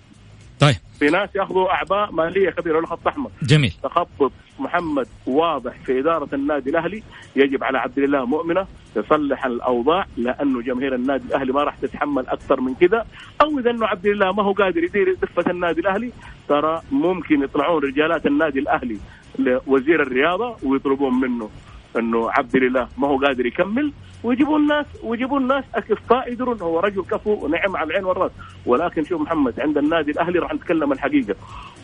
طيب. 0.60 0.76
في 1.00 1.10
ناس 1.10 1.30
ياخذوا 1.36 1.72
اعباء 1.72 2.12
مالية 2.12 2.50
كبيرة 2.50 2.78
ولا 2.78 2.88
خط 2.88 3.08
احمر 3.08 3.30
جميل. 3.42 3.74
تخبط 3.84 4.32
محمد 4.60 5.08
واضح 5.28 5.74
في 5.86 6.00
إدارة 6.00 6.30
النادي 6.34 6.70
الأهلي 6.70 7.04
يجب 7.36 7.64
على 7.64 7.78
عبد 7.78 7.98
الله 7.98 8.26
مؤمنة 8.26 8.68
يصلح 8.96 9.46
الأوضاع 9.46 10.06
لأنه 10.18 10.62
جماهير 10.62 10.96
النادي 10.96 11.24
الأهلي 11.28 11.54
ما 11.54 11.64
راح 11.64 11.76
تتحمل 11.76 12.28
أكثر 12.28 12.62
من 12.62 12.76
كذا. 12.76 13.06
أو 13.42 13.60
إذا 13.60 13.72
إنه 13.72 13.88
عبد 13.88 14.06
الله 14.06 14.32
ما 14.32 14.44
هو 14.44 14.52
قادر 14.52 14.84
يدير 14.84 15.18
دفه 15.22 15.52
النادي 15.52 15.82
الأهلي 15.82 16.12
ترى 16.48 16.82
ممكن 16.92 17.44
يطلعون 17.44 17.84
رجالات 17.84 18.26
النادي 18.26 18.60
الأهلي 18.60 18.98
لوزير 19.40 20.02
الرياضة 20.02 20.56
ويطلبون 20.64 21.20
منه. 21.20 21.50
انه 21.98 22.32
عبد 22.32 22.56
الله 22.56 22.88
ما 22.98 23.08
هو 23.08 23.18
قادر 23.18 23.46
يكمل. 23.46 23.92
ويجيبون 24.24 24.62
الناس 24.62 24.86
ويجيبون 25.04 25.42
الناس 25.42 25.64
أكفاء 25.76 26.32
يدرون. 26.32 26.62
هو 26.62 26.80
رجل 26.80 27.02
كفو 27.02 27.46
ونعم 27.46 27.78
على 27.78 27.90
العين 27.90 28.06
والرأس. 28.06 28.32
ولكن 28.66 29.04
شوف 29.04 29.22
محمد 29.22 29.60
عند 29.60 29.78
النادي 29.78 30.12
الأهلي 30.12 30.40
راح 30.40 30.54
نتكلم 30.54 30.92
الحقيقة 30.92 31.36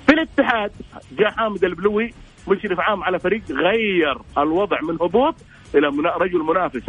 في 0.08 0.13
الاتحاد 0.13 0.72
جاء 1.18 1.32
حامد 1.32 1.63
البلوي 1.63 2.13
مشرف 2.48 2.80
عام 2.80 3.03
على 3.03 3.20
فريق 3.20 3.41
غير 3.51 4.18
الوضع 4.38 4.82
من 4.82 4.98
هبوط 5.01 5.36
إلى 5.75 5.88
رجل 6.18 6.39
منافس. 6.39 6.84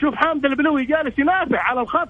شوف 0.00 0.14
حامد 0.14 0.44
البلوي 0.44 0.84
جالس 0.84 1.18
ينافع 1.18 1.60
على 1.60 1.80
الخط. 1.80 2.08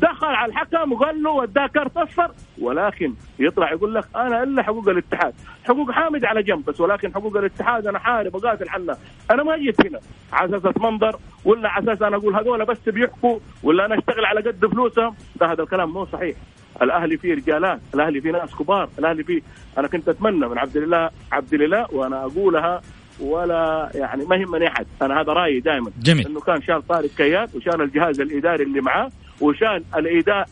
دخل 0.00 0.26
على 0.26 0.52
الحكم 0.52 0.92
وقال 0.92 1.22
له 1.22 1.30
وداه 1.30 1.66
كارت 1.66 1.96
اصفر 1.96 2.30
ولكن 2.60 3.14
يطلع 3.38 3.72
يقول 3.72 3.94
لك 3.94 4.04
أنا 4.16 4.42
إلا 4.42 4.62
حقوق 4.62 4.88
الاتحاد. 4.88 5.34
حقوق 5.64 5.90
حامد 5.90 6.24
على 6.24 6.42
جنب 6.42 6.64
بس 6.64 6.80
ولكن 6.80 7.14
حقوق 7.14 7.36
الاتحاد 7.36 7.86
أنا 7.86 7.98
حارب 7.98 8.34
وقاتل 8.34 8.68
حنا 8.68 8.96
أنا 9.30 9.42
ما 9.42 9.56
جيت 9.56 9.86
هنا 9.86 10.00
على 10.32 10.56
أساس 10.56 10.66
اتمنظر 10.66 11.16
ولا 11.44 11.68
على 11.68 11.92
أساس 11.92 12.02
أنا 12.02 12.16
أقول 12.16 12.34
هذول 12.34 12.64
بس 12.64 12.88
بيحكوا 12.88 13.38
ولا 13.62 13.86
أنا 13.86 13.98
أشتغل 13.98 14.24
على 14.24 14.40
قد 14.40 14.66
فلوسهم. 14.66 15.14
ده 15.40 15.52
هذا 15.52 15.62
الكلام 15.62 15.92
مو 15.92 16.06
صحيح. 16.06 16.36
الأهلي 16.82 17.16
فيه 17.16 17.34
رجالات 17.34 17.80
الأهلي 17.94 18.20
فيه 18.20 18.30
ناس 18.30 18.54
كبار 18.54 18.88
الأهلي 18.98 19.24
فيه 19.24 19.42
أنا 19.78 19.88
كنت 19.88 20.08
أتمنى 20.08 20.48
من 20.48 20.58
عبد 20.58 20.76
الله 20.76 21.10
عبد 21.32 21.54
الله 21.54 21.86
وأنا 21.92 22.24
أقولها 22.24 22.80
ولا 23.20 23.90
يعني 23.94 24.24
ما 24.24 24.36
يهمني 24.36 24.68
أحد. 24.68 24.86
أنا 25.02 25.20
هذا 25.20 25.32
رأيي 25.32 25.60
دائما. 25.60 25.90
جميل. 26.02 26.26
إنه 26.26 26.40
كان 26.40 26.62
شال 26.62 26.86
طارق 26.86 27.10
كيات 27.16 27.54
وشال 27.54 27.82
الجهاز 27.82 28.20
الإداري 28.20 28.64
اللي 28.64 28.80
معاه 28.80 29.10
وشال 29.42 29.84
الاداء 29.96 30.48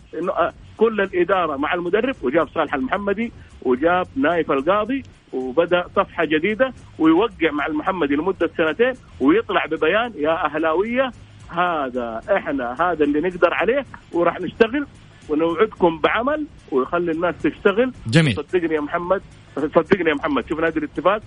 كل 0.77 1.01
الإدارة 1.01 1.57
مع 1.57 1.75
المدرب 1.75 2.15
وجاب 2.23 2.49
صالح 2.49 2.75
المحمدي 2.75 3.33
وجاب 3.63 4.07
نايف 4.17 4.53
القاضي 4.53 5.03
وبدأ 5.33 5.85
صفحة 5.97 6.25
جديدة 6.25 6.73
ويوقع 6.99 7.51
مع 7.53 7.67
المحمدي 7.67 8.15
لمدة 8.15 8.51
سنتين 8.57 8.93
ويطلع 9.21 9.67
ببيان 9.67 10.13
يا 10.17 10.45
أهلاوية 10.47 11.11
هذا 11.49 12.21
إحنا 12.37 12.73
هذا 12.81 13.05
اللي 13.05 13.21
نقدر 13.21 13.55
عليه 13.55 13.85
وراح 14.13 14.41
نشتغل 14.41 14.87
ونوعدكم 15.29 15.99
بعمل 15.99 16.47
ويخلي 16.71 17.13
الناس 17.13 17.35
تشتغل. 17.43 17.93
جميل. 18.07 18.35
صدقني 18.35 18.75
يا 18.75 18.81
محمد 18.81 19.23
صدقني 19.57 20.11
يا 20.11 20.15
محمد 20.15 20.49
شوف 20.49 20.61
نادي 20.61 20.79
الاتفاق 20.79 21.23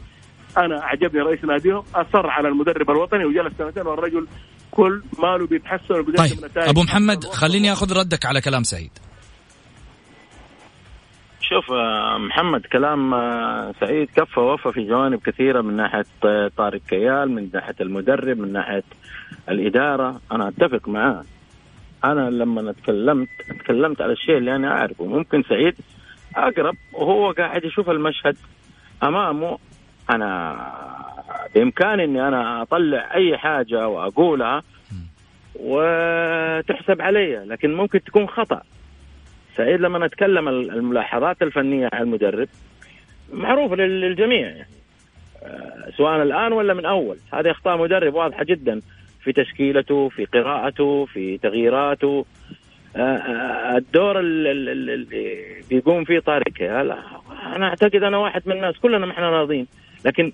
أنا 0.57 0.83
أعجبني 0.83 1.21
رئيس 1.21 1.43
ناديهم 1.45 1.83
أصر 1.95 2.27
على 2.27 2.47
المدرب 2.47 2.91
الوطني 2.91 3.25
وجلس 3.25 3.53
سنتين 3.57 3.87
والرجل 3.87 4.27
كل 4.73 5.03
ماله 5.19 5.47
بيتحسن 5.47 5.99
وبيقدم 5.99 6.35
طيب. 6.35 6.45
نتائج. 6.45 6.69
أبو 6.69 6.83
محمد 6.83 7.23
خليني 7.23 7.71
آخذ 7.71 7.97
ردك 7.99 8.25
على 8.25 8.41
كلام 8.41 8.63
سعيد. 8.63 8.91
شوف 11.41 11.71
آه، 11.71 12.17
محمد 12.17 12.61
كلام 12.61 13.13
آه، 13.13 13.73
سعيد 13.79 14.09
كفى 14.15 14.39
ووفى 14.39 14.71
في 14.71 14.87
جوانب 14.87 15.19
كثيرة 15.19 15.61
من 15.61 15.75
ناحية 15.75 16.05
آه، 16.25 16.51
طارق 16.57 16.81
كيال 16.89 17.31
من 17.31 17.49
ناحية 17.53 17.75
المدرب 17.81 18.37
من 18.37 18.53
ناحية 18.53 18.83
الإدارة. 19.49 20.21
أنا 20.31 20.47
أتفق 20.47 20.89
معاه. 20.89 21.23
أنا 22.03 22.29
لما 22.29 22.71
تكلمت 22.71 23.27
تكلمت 23.59 24.01
على 24.01 24.13
الشيء 24.13 24.37
اللي 24.37 24.55
أنا 24.55 24.67
أعرفه. 24.71 25.05
ممكن 25.05 25.43
سعيد 25.49 25.75
أقرب 26.35 26.75
وهو 26.93 27.31
قاعد 27.31 27.63
يشوف 27.63 27.89
المشهد 27.89 28.37
أمامه. 29.03 29.57
أنا 30.09 30.55
بإمكاني 31.55 32.03
إني 32.03 32.27
أنا 32.27 32.61
أطلع 32.61 33.13
أي 33.13 33.37
حاجة 33.37 33.87
وأقولها 33.87 34.63
وتحسب 35.55 37.01
علي 37.01 37.35
لكن 37.35 37.73
ممكن 37.73 38.03
تكون 38.03 38.27
خطأ. 38.27 38.61
سعيد 39.57 39.81
لما 39.81 40.07
نتكلم 40.07 40.47
الملاحظات 40.47 41.41
الفنية 41.41 41.89
على 41.93 42.03
المدرب 42.03 42.47
معروفه 43.33 43.75
للجميع 43.75 44.47
يعني. 44.47 44.67
آه، 45.43 45.89
سواء 45.97 46.23
الآن 46.23 46.53
ولا 46.53 46.73
من 46.73 46.85
أول. 46.85 47.17
هذه 47.33 47.51
أخطاء 47.51 47.77
مدرب 47.77 48.13
واضحة 48.13 48.43
جدا 48.43 48.81
في 49.23 49.31
تشكيلته 49.31 50.09
في 50.09 50.25
قراءته 50.25 51.05
في 51.05 51.37
تغييراته. 51.37 52.25
الدور 52.95 54.19
اللي 54.19 55.05
بيقوم 55.69 56.03
فيه 56.03 56.19
طارق 56.19 56.53
أنا 56.61 57.65
أعتقد 57.67 58.03
أنا 58.03 58.17
واحد 58.17 58.41
من 58.45 58.55
الناس 58.55 58.79
كلنا 58.79 59.05
ما 59.05 59.11
إحنا 59.11 59.29
راضين 59.29 59.67
لكن 60.05 60.31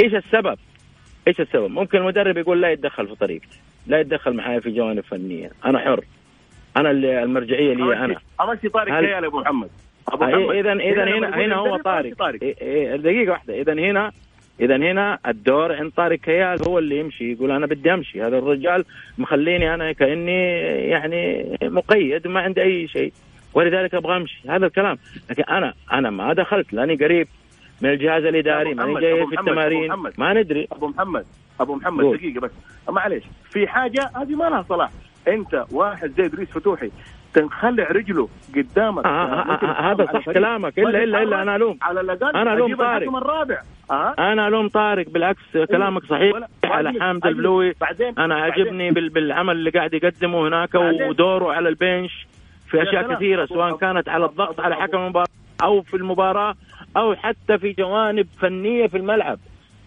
إيش 0.00 0.14
السبب؟ 0.14 0.58
إيش 1.28 1.40
السبب؟ 1.40 1.70
ممكن 1.70 1.98
المدرب 1.98 2.38
يقول 2.38 2.60
لا 2.60 2.70
يتدخل 2.70 3.08
في 3.08 3.14
طريقتي، 3.14 3.60
لا 3.86 4.00
يتدخل 4.00 4.32
معي 4.32 4.60
في 4.60 4.70
جوانب 4.70 5.00
فنية، 5.00 5.50
أنا 5.64 5.78
حر. 5.78 6.04
أنا 6.76 6.90
اللي 6.90 7.22
المرجعية 7.22 7.74
لي 7.74 7.96
أنا. 7.96 8.16
امشي 8.40 8.68
طارق 8.68 8.92
هل... 8.92 9.04
يا 9.04 9.18
أبو 9.26 9.40
محمد. 9.40 9.70
أبو 10.08 10.24
محمد 10.24 10.56
اذا 10.56 10.72
اذا 10.72 11.04
هنا 11.04 11.36
هنا 11.36 11.56
هو 11.56 11.76
طارق, 11.76 12.14
طارق. 12.14 12.42
إيه، 12.42 12.56
إيه، 12.60 12.96
دقيقة 12.96 13.30
واحدة 13.30 13.60
اذا 13.60 13.72
هنا 13.72 14.12
اذا 14.60 14.76
هنا 14.76 15.18
الدور 15.26 15.72
عند 15.72 15.92
طارق 15.96 16.18
كيال 16.18 16.68
هو 16.68 16.78
اللي 16.78 16.98
يمشي 16.98 17.32
يقول 17.32 17.50
أنا 17.50 17.66
بدي 17.66 17.94
أمشي 17.94 18.22
هذا 18.22 18.38
الرجال 18.38 18.84
مخليني 19.18 19.74
أنا 19.74 19.92
كأني 19.92 20.48
يعني 20.88 21.46
مقيد 21.62 22.28
ما 22.28 22.40
عندي 22.40 22.62
أي 22.62 22.88
شيء 22.88 23.12
ولذلك 23.54 23.94
أبغى 23.94 24.16
أمشي 24.16 24.40
هذا 24.48 24.66
الكلام. 24.66 24.98
لكن 25.30 25.42
أنا 25.42 25.74
أنا 25.92 26.10
ما 26.10 26.32
دخلت 26.32 26.72
لأني 26.72 26.94
قريب 26.94 27.28
من 27.80 27.90
الجهاز 27.90 28.24
الإداري 28.24 28.74
ما 28.74 29.00
جاي 29.00 29.26
في 29.26 29.40
التمارين 29.40 29.92
ما 30.18 30.32
ندري. 30.32 30.68
أبو 30.72 30.88
محمد 30.88 31.24
أبو 31.60 31.74
محمد 31.74 32.04
قول. 32.04 32.16
دقيقة 32.16 32.40
بس. 32.40 32.50
معليش 32.88 33.24
في 33.50 33.66
حاجة 33.66 34.10
هذه 34.16 34.34
ما 34.34 34.44
لها 34.44 34.64
صلاح. 34.68 34.90
أنت 35.28 35.64
واحد 35.72 36.10
زي 36.10 36.24
إدريس 36.24 36.48
فتوحي 36.48 36.90
تنخلع 37.34 37.88
رجله 37.90 38.28
قدامك. 38.56 39.04
آه 39.04 39.08
آه 39.08 39.52
آه 39.52 39.92
هذا 39.92 40.04
صح 40.04 40.30
كلامك. 40.30 40.78
إلا 40.78 41.02
إلا 41.02 41.22
إلا 41.22 41.42
أنا 41.42 41.56
ألوم. 41.56 41.78
على 41.82 42.00
الأقل 42.00 42.36
أنا 42.36 42.54
ألوم 42.54 42.76
طارق. 42.76 43.16
الرابع. 43.16 43.62
آه؟ 43.90 44.14
أنا 44.18 44.48
الوم 44.48 44.68
طارق 44.68 45.08
بالعكس 45.08 45.42
كلامك 45.52 46.04
صحيح. 46.04 46.36
على 46.64 46.92
حامد 47.00 47.26
البلوي. 47.26 47.74
بعدين 47.80 48.18
أنا 48.18 48.34
عجبني 48.34 48.90
بال 48.90 49.08
بالعمل 49.08 49.56
اللي 49.56 49.70
قاعد 49.70 49.94
يقدمه 49.94 50.48
هناك 50.48 50.74
ودوره 50.74 51.52
على 51.52 51.68
البنش 51.68 52.26
في 52.70 52.82
أشياء 52.82 53.14
كثيرة 53.14 53.46
سواء 53.46 53.76
كانت 53.76 54.08
على 54.08 54.24
الضغط 54.24 54.60
على 54.60 54.76
حكم 54.76 54.98
المباراة 54.98 55.26
أو 55.62 55.82
في 55.82 55.96
المباراة 55.96 56.54
أو 56.96 57.14
حتى 57.14 57.58
في 57.58 57.72
جوانب 57.72 58.26
فنية 58.40 58.86
في 58.86 58.96
الملعب. 58.96 59.38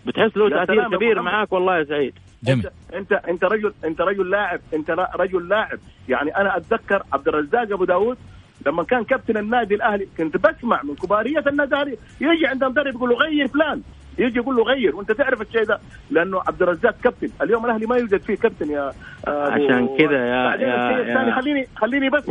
بتحس 0.06 0.38
له 0.38 0.50
تأثير 0.50 0.90
كبير 0.96 1.22
معاك 1.22 1.54
والله 1.54 1.78
يا 1.78 1.84
سعيد. 1.84 2.14
جميل. 2.44 2.70
انت 2.94 3.12
انت 3.12 3.44
رجل 3.44 3.74
أنت 3.86 4.02
رجل 4.02 4.30
لاعب 4.30 4.60
أنت 4.74 5.08
رجل 5.16 5.48
لاعب. 5.50 5.80
يعني 6.10 6.38
أنا 6.38 6.58
أتذكر 6.58 7.04
عبد 7.14 7.28
الرزاق 7.28 7.62
أبو 7.62 7.86
داود 7.86 8.18
لما 8.66 8.84
كان 8.84 9.04
كابتن 9.04 9.38
النادي 9.38 9.76
الأهلي 9.76 10.08
كنت 10.18 10.38
بسمع 10.38 10.84
من 10.84 10.96
كبارية 10.96 11.44
النادي 11.48 11.76
الاهلي 11.76 11.98
يجي 12.22 12.48
عند 12.48 12.64
المدرب 12.64 12.96
يقول 12.96 13.10
له 13.10 13.16
غير 13.16 13.48
فلان. 13.48 13.82
يجي 14.18 14.40
يقول 14.40 14.56
له 14.56 14.64
غير 14.64 14.96
وأنت 14.96 15.12
تعرف 15.12 15.42
الشيء 15.42 15.64
ده؟ 15.64 15.80
لأنه 16.12 16.42
عبد 16.48 16.62
الرزاق 16.62 16.96
كابتن. 17.04 17.30
اليوم 17.42 17.66
الأهلي 17.66 17.86
ما 17.86 17.98
يوجد 17.98 18.22
فيه 18.22 18.36
كابتن 18.36 18.70
يا 18.70 18.94
عشان 19.28 19.98
كذا 19.98 20.28
يا 20.28 20.56
الشيء 20.56 21.02
الثاني 21.02 21.32
خليني 21.32 21.68
خليني 21.76 22.10
بس 22.10 22.24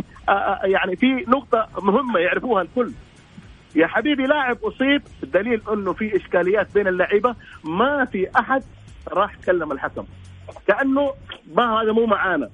يعني 0.63 0.95
في 0.95 1.25
نقطة 1.27 1.67
مهمة 1.81 2.19
يعرفوها 2.19 2.61
الكل. 2.61 2.91
يا 3.75 3.87
حبيبي 3.87 4.25
لاعب 4.25 4.57
أصيب 4.63 5.01
دليل 5.23 5.61
أنه 5.73 5.93
في 5.93 6.15
إشكاليات 6.15 6.73
بين 6.73 6.87
اللعيبة. 6.87 7.35
ما 7.63 8.05
في 8.05 8.27
أحد 8.39 8.63
راح 9.11 9.35
كلم 9.45 9.71
الحكم. 9.71 10.05
كأنه 10.67 11.11
ما 11.55 11.81
هذا 11.81 11.91
مو 11.91 12.05
معانا. 12.05 12.49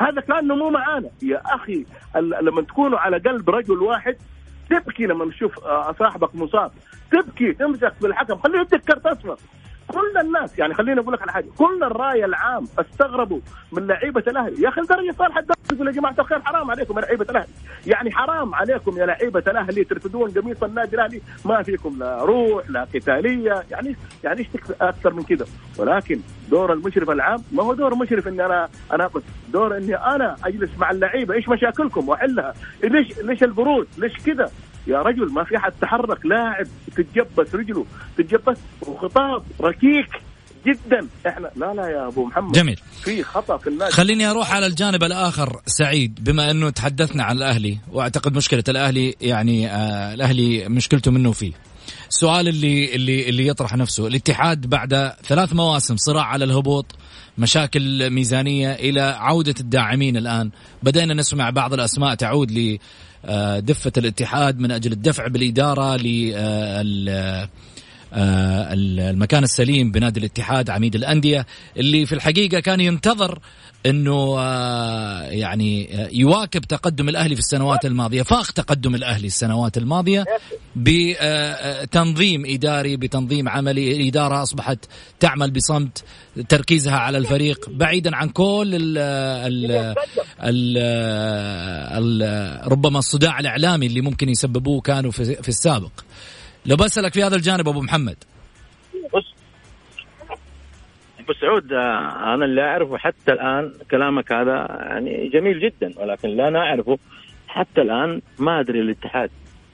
هذا 0.00 0.20
كانه 0.20 0.54
مو 0.54 0.70
معانا. 0.70 1.10
يا 1.22 1.42
أخي 1.44 1.86
لما 2.16 2.62
تكونوا 2.62 2.98
على 2.98 3.18
قلب 3.18 3.50
رجل 3.50 3.82
واحد 3.82 4.16
تبكي 4.70 5.06
لما 5.06 5.24
نشوف 5.24 5.58
صاحبك 5.98 6.34
مصاب. 6.34 6.70
تبكي 7.10 7.52
تمسك 7.52 7.94
بالحكم. 8.00 8.36
خليه 8.36 8.60
يديك 8.60 8.80
كرت 8.80 9.06
اصفر 9.06 9.36
كل 9.88 10.18
الناس 10.20 10.58
يعني 10.58 10.74
خليني 10.74 11.00
أقول 11.00 11.12
لك 11.14 11.22
على 11.22 11.32
حاجة 11.32 11.46
كل 11.58 11.84
الرأي 11.84 12.24
العام 12.24 12.64
استغربوا 12.78 13.40
من 13.72 13.86
لعيبة 13.86 14.22
الأهلي. 14.28 14.62
يا 14.62 14.68
أخي 14.68 14.80
لدرجه 14.80 15.14
صالح 15.18 15.42
يقول 15.72 15.86
يا 15.86 15.92
جماعة 15.92 16.14
الخير 16.18 16.40
حرام 16.40 16.70
عليكم 16.70 16.98
يا 16.98 17.02
لعيبة 17.02 17.26
الأهلي. 17.30 17.48
يعني 17.86 18.10
حرام 18.10 18.54
عليكم 18.54 18.98
يا 18.98 19.06
لعيبة 19.06 19.42
الأهلي 19.48 19.84
ترفدون 19.84 20.30
قميص 20.30 20.62
النادي 20.62 20.96
الأهلي. 20.96 21.20
ما 21.44 21.62
فيكم 21.62 21.98
لا 21.98 22.24
روح 22.24 22.70
لا 22.70 22.86
قتالية. 22.94 23.64
يعني 23.70 23.96
يعني 24.24 24.38
إيش 24.40 24.46
أكثر 24.80 25.14
من 25.14 25.22
كذا 25.22 25.46
ولكن 25.78 26.20
دور 26.50 26.72
المشرف 26.72 27.10
العام 27.10 27.42
ما 27.52 27.62
هو 27.62 27.74
دور 27.74 27.94
مشرف 27.94 28.28
إني 28.28 28.46
أنا 28.46 28.68
أنا 28.92 29.06
بس 29.06 29.22
دور 29.52 29.76
إني 29.76 29.96
أنا 29.96 30.36
أجلس 30.44 30.70
مع 30.78 30.90
اللعيبة 30.90 31.34
إيش 31.34 31.48
مشاكلكم 31.48 32.08
واحلها 32.08 32.54
ليش 32.82 33.18
ليش 33.18 33.42
البرود؟ 33.42 33.88
ليش 33.98 34.12
كذا 34.26 34.50
يا 34.86 34.98
رجل 34.98 35.32
ما 35.32 35.44
في 35.44 35.56
أحد 35.56 35.72
تحرك 35.80 36.26
لاعب 36.26 36.66
تتجبس 36.96 37.54
رجله 37.54 37.86
تتجبس 38.18 38.58
وخطاب 38.82 39.42
ركيك 39.60 40.08
جدا. 40.66 41.08
إحنا 41.26 41.50
لا 41.56 41.74
لا 41.74 41.88
يا 41.88 42.08
أبو 42.08 42.24
محمد. 42.24 42.52
جميل. 42.52 42.80
في 43.02 43.22
خطأ 43.22 43.56
في 43.56 43.66
النادي. 43.66 43.92
خليني 43.92 44.30
أروح 44.30 44.52
على 44.54 44.66
الجانب 44.66 45.04
الآخر 45.04 45.60
سعيد 45.66 46.24
بما 46.24 46.50
أنه 46.50 46.70
تحدثنا 46.70 47.24
عن 47.24 47.36
الأهلي 47.36 47.78
وأعتقد 47.92 48.36
مشكلة 48.36 48.64
الأهلي 48.68 49.14
يعني 49.20 49.70
آه 49.70 50.14
الأهلي 50.14 50.68
مشكلته 50.68 51.10
منه 51.10 51.32
فيه. 51.32 51.52
السؤال 52.08 52.48
اللي 52.48 52.94
اللي 52.94 53.28
اللي 53.28 53.46
يطرح 53.46 53.76
نفسه 53.76 54.06
الاتحاد 54.06 54.66
بعد 54.66 55.12
ثلاث 55.22 55.52
مواسم 55.52 55.96
صراع 55.96 56.24
على 56.24 56.44
الهبوط 56.44 56.86
مشاكل 57.38 58.10
ميزانية 58.10 58.72
إلى 58.72 59.00
عودة 59.00 59.54
الداعمين 59.60 60.16
الآن. 60.16 60.50
بدأنا 60.82 61.14
نسمع 61.14 61.50
بعض 61.50 61.74
الأسماء 61.74 62.14
تعود 62.14 62.50
ل 62.50 62.78
دفة 63.58 63.92
الاتحاد 63.96 64.58
من 64.58 64.70
أجل 64.70 64.92
الدفع 64.92 65.26
بالإدارة 65.26 65.96
المكان 68.12 69.44
السليم 69.44 69.92
بنادي 69.92 70.20
الاتحاد 70.20 70.70
عميد 70.70 70.94
الأندية 70.94 71.46
اللي 71.76 72.06
في 72.06 72.14
الحقيقة 72.14 72.60
كان 72.60 72.80
ينتظر 72.80 73.38
إنه 73.86 74.40
يعني 75.30 75.88
يواكب 76.12 76.60
تقدم 76.60 77.08
الأهلي 77.08 77.34
في 77.34 77.40
السنوات 77.40 77.84
الماضية 77.84 78.22
فاق 78.22 78.50
تقدم 78.50 78.94
الأهلي 78.94 79.26
السنوات 79.26 79.78
الماضية 79.78 80.24
بتنظيم 80.76 82.42
إداري 82.46 82.96
بتنظيم 82.96 83.48
عملي 83.48 83.96
الاداره 83.96 84.42
أصبحت 84.42 84.78
تعمل 85.20 85.50
بصمت 85.50 86.04
تركيزها 86.48 86.96
على 86.96 87.18
الفريق 87.18 87.70
بعيدا 87.70 88.16
عن 88.16 88.28
كل 88.28 88.70
ال 88.74 88.98
ال 88.98 89.94
ال 90.42 90.78
ال 92.22 92.72
ربما 92.72 92.98
الصداع 92.98 93.40
الإعلامي 93.40 93.86
اللي 93.86 94.00
ممكن 94.00 94.28
يسببوه 94.28 94.80
كانوا 94.80 95.10
في, 95.10 95.48
السابق. 95.48 95.92
لو 96.66 96.76
بسألك 96.76 97.14
في 97.14 97.24
هذا 97.24 97.36
الجانب 97.36 97.68
أبو 97.68 97.80
محمد 97.80 98.16
ابو 101.24 101.32
سعود 101.32 101.72
أنا 101.72 102.44
اللي 102.44 102.62
أعرفه 102.62 102.96
حتى 102.96 103.32
الآن 103.32 103.72
كلامك 103.90 104.32
هذا 104.32 104.66
يعني 104.80 105.28
جميل 105.28 105.60
جدا 105.60 105.92
ولكن 105.96 106.28
لا 106.28 106.50
نعرفه 106.50 106.98
حتى 107.48 107.80
الآن 107.82 108.22
ما 108.38 108.60
أدري 108.60 108.80
الاتحاد 108.80 109.30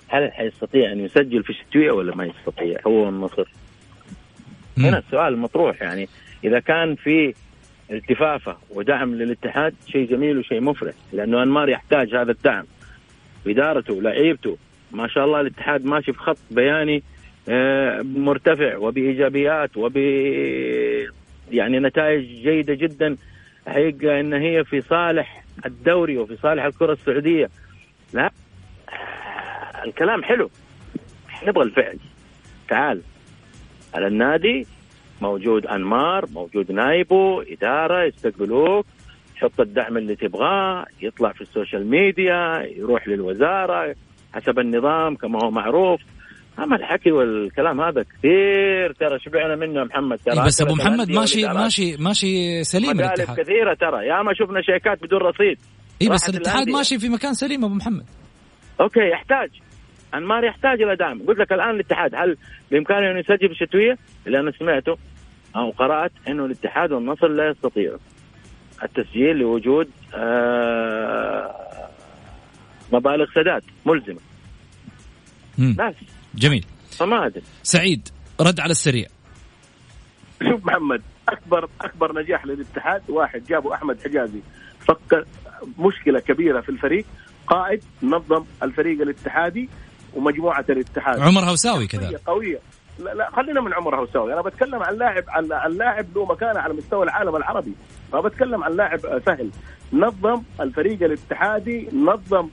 هل 0.09 0.33
حيستطيع 0.33 0.93
أن 0.93 1.01
يسجل 1.01 1.43
في 1.43 1.51
الشتويه 1.51 1.91
ولا 1.91 2.17
ما 2.17 2.25
يستطيع 2.25 2.79
هو 2.87 3.09
النصر 3.09 3.49
هنا 4.79 4.99
السؤال 4.99 5.39
مطروح 5.39 5.83
يعني 5.83 6.09
إذا 6.45 6.61
كان 6.61 6.95
في 6.95 7.35
التفافة 7.91 8.57
ودعم 8.71 9.15
للاتحاد 9.15 9.75
شيء 9.87 10.09
جميل 10.11 10.39
وشيء 10.39 10.61
مفرح 10.61 10.95
لأنه 11.13 11.43
أنمار 11.43 11.69
يحتاج 11.69 12.15
هذا 12.15 12.33
الدعم 12.33 12.65
بادارته 13.47 14.03
لعيبته 14.03 14.57
ما 14.93 15.09
شاء 15.09 15.25
الله 15.25 15.41
الاتحاد 15.41 15.85
ماشي 15.85 16.13
في 16.13 16.19
خط 16.19 16.39
بياني 16.51 17.03
مرتفع 18.03 18.77
وبإيجابيات 18.77 19.77
وب 19.77 19.97
يعني 21.51 21.79
نتائج 21.79 22.25
جيدة 22.25 22.75
جدا. 22.75 23.17
حقيقه 23.67 24.21
إن 24.21 24.33
هي 24.33 24.65
في 24.65 24.81
صالح 24.81 25.45
الدوري 25.67 26.19
وفي 26.19 26.37
صالح 26.37 26.65
الكرة 26.65 26.93
السعودية. 26.93 27.51
لا 28.13 28.31
الكلام 29.85 30.23
حلو. 30.23 30.51
نبغى 31.47 31.65
الفعل. 31.65 31.99
تعال. 32.69 33.01
على 33.95 34.07
النادي 34.07 34.67
موجود 35.21 35.67
أنمار 35.67 36.27
موجود 36.35 36.73
نايبه 36.73 37.53
إدارة 37.53 38.03
يستقبلوك. 38.03 38.87
يحط 39.37 39.61
الدعم 39.61 39.97
اللي 39.97 40.17
تبغاه 40.17 40.87
يطلع 41.03 41.33
في 41.33 41.41
ال 41.41 41.47
social 41.47 41.87
media 41.87 42.69
يروح 42.77 43.09
للوزارة 43.09 43.95
حسب 44.35 44.59
النظام 44.59 45.17
كما 45.17 45.39
هو 45.45 45.51
معروف. 45.51 46.01
أما 46.59 46.77
الحكي 46.77 47.13
والكلام 47.13 47.81
هذا 47.81 48.03
كثير 48.03 48.93
ترى 48.93 49.19
شبعنا 49.19 49.57
منه 49.57 49.81
يا 49.81 49.85
محمد؟ 49.85 50.19
ترى 50.19 50.47
بس 50.47 50.61
أبو 50.61 50.75
محمد 50.75 51.11
ماشي 51.11 51.47
ماشي 51.47 51.97
ماشي 51.97 52.65
سليم 52.65 53.01
الاتحاد. 53.01 53.41
كثيرة 53.41 53.75
ترى. 53.75 54.07
يا 54.07 54.23
ما 54.23 54.35
شفنا 54.35 54.63
شيكات 54.63 55.03
بدون 55.03 55.21
رصيد. 55.21 55.59
اي 56.03 56.09
بس 56.09 56.29
الاتحاد 56.29 56.69
ماشي 56.69 56.99
في 56.99 57.09
مكان 57.09 57.35
سليم 57.35 57.65
أبو 57.65 57.75
محمد. 57.75 58.05
okay 58.81 59.09
يحتاج. 59.13 59.51
انمار 60.15 60.45
يحتاج 60.45 60.83
إلى 60.83 60.97
دعم. 60.97 61.23
قلت 61.29 61.39
لك 61.39 61.53
الآن 61.53 61.71
الاتحاد 61.71 62.15
هل 62.15 62.37
بإمكانه 62.71 63.11
انه 63.11 63.19
يسجل 63.19 63.51
الشتويه 63.51 63.99
اللي 64.27 64.41
أنا 64.41 64.53
سمعته 64.59 64.97
أو 65.57 65.71
قرأت 65.71 66.13
إنه 66.29 66.45
الاتحاد 66.45 66.93
والنصر 66.93 67.29
لا 67.29 67.51
يستطيعوا 67.51 67.99
التسجيل 68.83 69.37
لوجود 69.37 69.91
آه 70.15 71.55
مبالغ 72.93 73.27
سداد 73.35 73.63
ملزمة. 73.87 74.21
بس. 75.59 75.95
جميل. 76.35 76.67
فما 76.91 77.27
أدري. 77.27 77.43
سعيد 77.63 78.09
رد 78.41 78.61
على 78.61 78.71
السريع. 78.71 79.07
شوف 80.51 80.67
محمد 80.67 81.03
اكبر 81.29 81.69
أكبر 81.81 82.23
نجاح 82.23 82.47
للاتحاد 82.47 83.03
واحد 83.09 83.45
جابوا 83.45 83.75
أحمد 83.75 83.99
حجازي. 84.05 84.41
فك 84.81 85.27
مشكلة 85.79 86.21
كبيرة 86.21 86.61
في 86.61 86.69
الفريق. 86.69 87.05
قائد 87.47 87.83
نظم 88.03 88.45
الفريق 88.63 89.01
الاتحادي 89.01 89.69
ومجموعة 90.15 90.65
الاتحاد. 90.71 91.21
عمر 91.21 91.45
هوساوي 91.45 91.87
كذا. 91.87 92.19
قوية. 92.27 92.59
لا, 92.99 93.15
لا 93.15 93.31
خلينا 93.31 93.61
من 93.61 93.75
عمر 93.75 94.01
هوساوي. 94.01 94.33
أنا 94.33 94.43
بتكلم 94.43 94.83
عن 94.83 94.95
لاعب 94.95 95.25
عن 95.29 95.73
لاعب 95.73 96.07
له 96.17 96.25
مكانة 96.25 96.61
على 96.61 96.75
مستوى 96.75 97.05
العالم 97.05 97.37
العربي. 97.37 97.75
ما 98.13 98.21
بتكلم 98.21 98.65
عن 98.65 98.77
لاعب 98.77 98.99
سهل. 99.27 99.51
نظم 99.93 100.43
الفريق 100.61 101.03
الاتحادي 101.03 101.89
نظم 101.93 102.49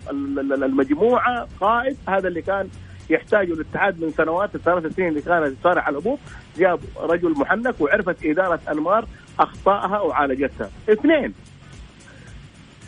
المجموعة 0.63 1.47
قائد 1.61 1.97
هذا 2.09 2.27
اللي 2.27 2.41
كان 2.41 2.69
يحتاجه 3.09 3.53
الاتحاد 3.53 4.03
من 4.03 4.11
سنوات 4.11 4.55
الثلاث 4.55 4.95
سنين 4.95 5.09
اللي 5.09 5.21
كانت 5.21 5.55
تصارع 5.59 5.81
على 5.81 5.93
الهبوط 5.93 6.19
جاب 6.57 6.79
رجل 6.99 7.31
محنك 7.31 7.81
وعرفت 7.81 8.25
إدارة 8.25 8.59
أنمار 8.71 9.07
أخطائها 9.39 9.99
وعالجتها. 9.99 10.69
اثنين 10.89 11.33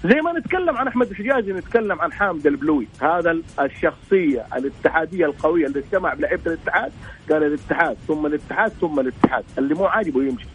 زي 0.03 0.21
ما 0.21 0.39
نتكلم 0.39 0.77
عن 0.77 0.87
أحمد 0.87 1.09
الحجازي 1.09 1.53
نتكلم 1.53 2.01
عن 2.01 2.13
حامد 2.13 2.47
البلوي. 2.47 2.87
هذا 3.01 3.37
الشخصية 3.59 4.45
الاتحادية 4.55 5.25
القوية 5.25 5.65
اللي 5.65 5.79
اجتمع 5.79 6.13
بلعيبة 6.13 6.41
الاتحاد 6.47 6.91
قال 7.29 7.43
الاتحاد 7.43 7.97
ثم 8.07 8.25
الاتحاد 8.25 8.71
ثم 8.71 8.99
الاتحاد. 8.99 9.43
اللي 9.57 9.75
مو 9.75 9.85
عاجبه 9.85 10.23
يمشي. 10.23 10.47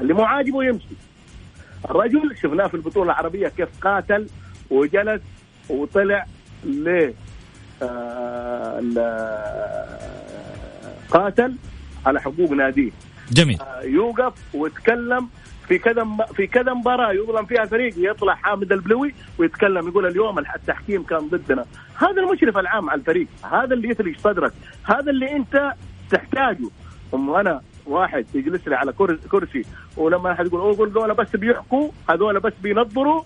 اللي 0.00 0.14
مو 0.14 0.22
عاجبه 0.22 0.64
يمشي. 0.64 0.94
الرجل 1.90 2.36
شفناه 2.36 2.66
في 2.66 2.74
البطولة 2.74 3.04
العربية 3.12 3.48
كيف 3.48 3.68
قاتل 3.80 4.28
وجلس 4.70 5.22
وطلع 5.68 6.26
ل 6.64 6.88
آه، 6.88 7.12
قاتل 11.10 11.54
على 12.06 12.20
حقوق 12.20 12.50
ناديه. 12.50 12.90
جميل. 13.32 13.60
آه، 13.60 13.82
يوقف 13.82 14.32
ويتكلم 14.54 15.28
في 15.68 15.78
كذا 15.78 16.06
في 16.34 16.46
كذا 16.46 16.72
مباراة 16.74 17.12
يظلم 17.12 17.46
فيها 17.46 17.64
فريق 17.64 17.94
يطلع 17.96 18.34
حامد 18.34 18.72
البلوي 18.72 19.14
ويتكلم 19.38 19.88
يقول 19.88 20.06
اليوم 20.06 20.38
التحكيم 20.38 21.02
كان 21.02 21.28
ضدنا. 21.28 21.64
هذا 21.96 22.20
المشرف 22.22 22.58
العام 22.58 22.90
على 22.90 22.98
الفريق 23.00 23.26
هذا 23.52 23.74
اللي 23.74 23.88
يثلج 23.88 24.18
صدرك 24.18 24.52
هذا 24.84 25.10
اللي 25.10 25.36
أنت 25.36 25.72
تحتاجه. 26.10 26.68
ثم 27.12 27.30
أنا 27.30 27.60
واحد 27.86 28.26
يجلس 28.34 28.68
لي 28.68 28.74
على 28.74 28.92
كرسي 29.30 29.64
ولما 29.96 30.32
أحد 30.32 30.46
يقول 30.46 30.74
يقول 30.74 30.92
دول 30.92 31.14
بس 31.14 31.36
بيحكوا 31.36 31.90
هذول 32.10 32.40
بس 32.40 32.52
بينظروا 32.62 33.22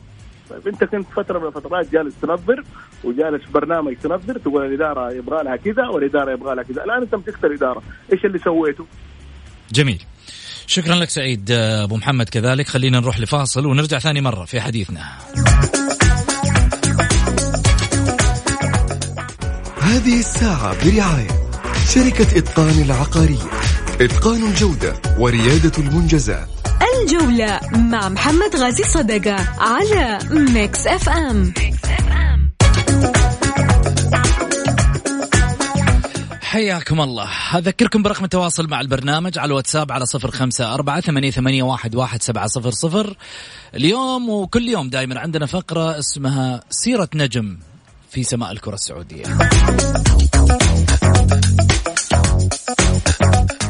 طيب 0.51 0.69
انت 0.69 0.85
كنت 0.85 1.07
فترة 1.17 1.39
من 1.39 1.47
الفترات 1.47 1.93
جالس 1.93 2.15
تنظر 2.23 2.65
وجالس 3.05 3.45
برنامج 3.51 3.97
تنظر 3.97 4.39
تقول 4.39 4.67
الإدارة 4.67 5.13
يبغى 5.13 5.45
لها 5.45 5.57
كذا 5.57 5.87
والإدارة 5.89 6.33
يبغى 6.33 6.55
لها 6.55 6.65
كذا. 6.65 6.85
الآن 6.85 7.03
انت 7.03 7.15
مسكت 7.15 7.45
الإدارة. 7.45 7.83
إيش 8.13 8.25
اللي 8.25 8.39
سويته؟ 8.39 8.87
جميل. 9.73 10.03
شكرا 10.67 10.95
لك 10.95 11.09
سعيد 11.09 11.51
أبو 11.51 11.97
محمد 11.97 12.29
كذلك. 12.29 12.69
خلينا 12.69 13.01
نروح 13.01 13.21
لفاصل 13.21 13.67
ونرجع 13.67 13.99
ثاني 13.99 14.21
مرة 14.21 14.45
في 14.45 14.61
حديثنا. 14.61 15.01
هذه 19.81 20.19
الساعة 20.19 20.85
برعاية 20.85 21.29
شركة 21.95 22.39
إتقان 22.39 22.83
العقارية. 22.83 23.51
إتقان 24.01 24.49
الجودة 24.49 24.93
وريادة 25.19 25.73
المنجزات. 25.79 26.58
الجولة 27.03 27.61
مع 27.73 28.09
محمد 28.09 28.57
غازي 28.57 28.85
صدقة 28.85 29.37
على 29.59 30.19
Mix 30.31 30.87
FM 30.87 31.55
حياكم 36.43 37.01
الله. 37.01 37.29
أذكركم 37.55 38.03
برقم 38.03 38.25
التواصل 38.25 38.69
مع 38.69 38.81
البرنامج 38.81 39.39
على 39.39 39.47
الواتساب 39.47 39.93
على 39.93 40.07
صفر 40.07 40.31
خمسة 40.31 40.75
أربعة 40.75 41.01
ثمانية, 41.01 41.31
ثمانية 41.31 41.63
واحد, 41.63 41.95
واحد 41.95 42.23
سبعة 42.23 42.47
صفر 42.47 42.71
صفر. 42.71 43.17
اليوم 43.75 44.29
وكل 44.29 44.69
يوم 44.69 44.91
دائما 44.91 45.21
عندنا 45.21 45.47
فقرة 45.47 45.99
اسمها 45.99 46.61
سيرة 46.71 47.09
نجم 47.15 47.59
في 48.11 48.23
سماء 48.23 48.53
الكرة 48.53 48.75
السعودية. 48.75 49.25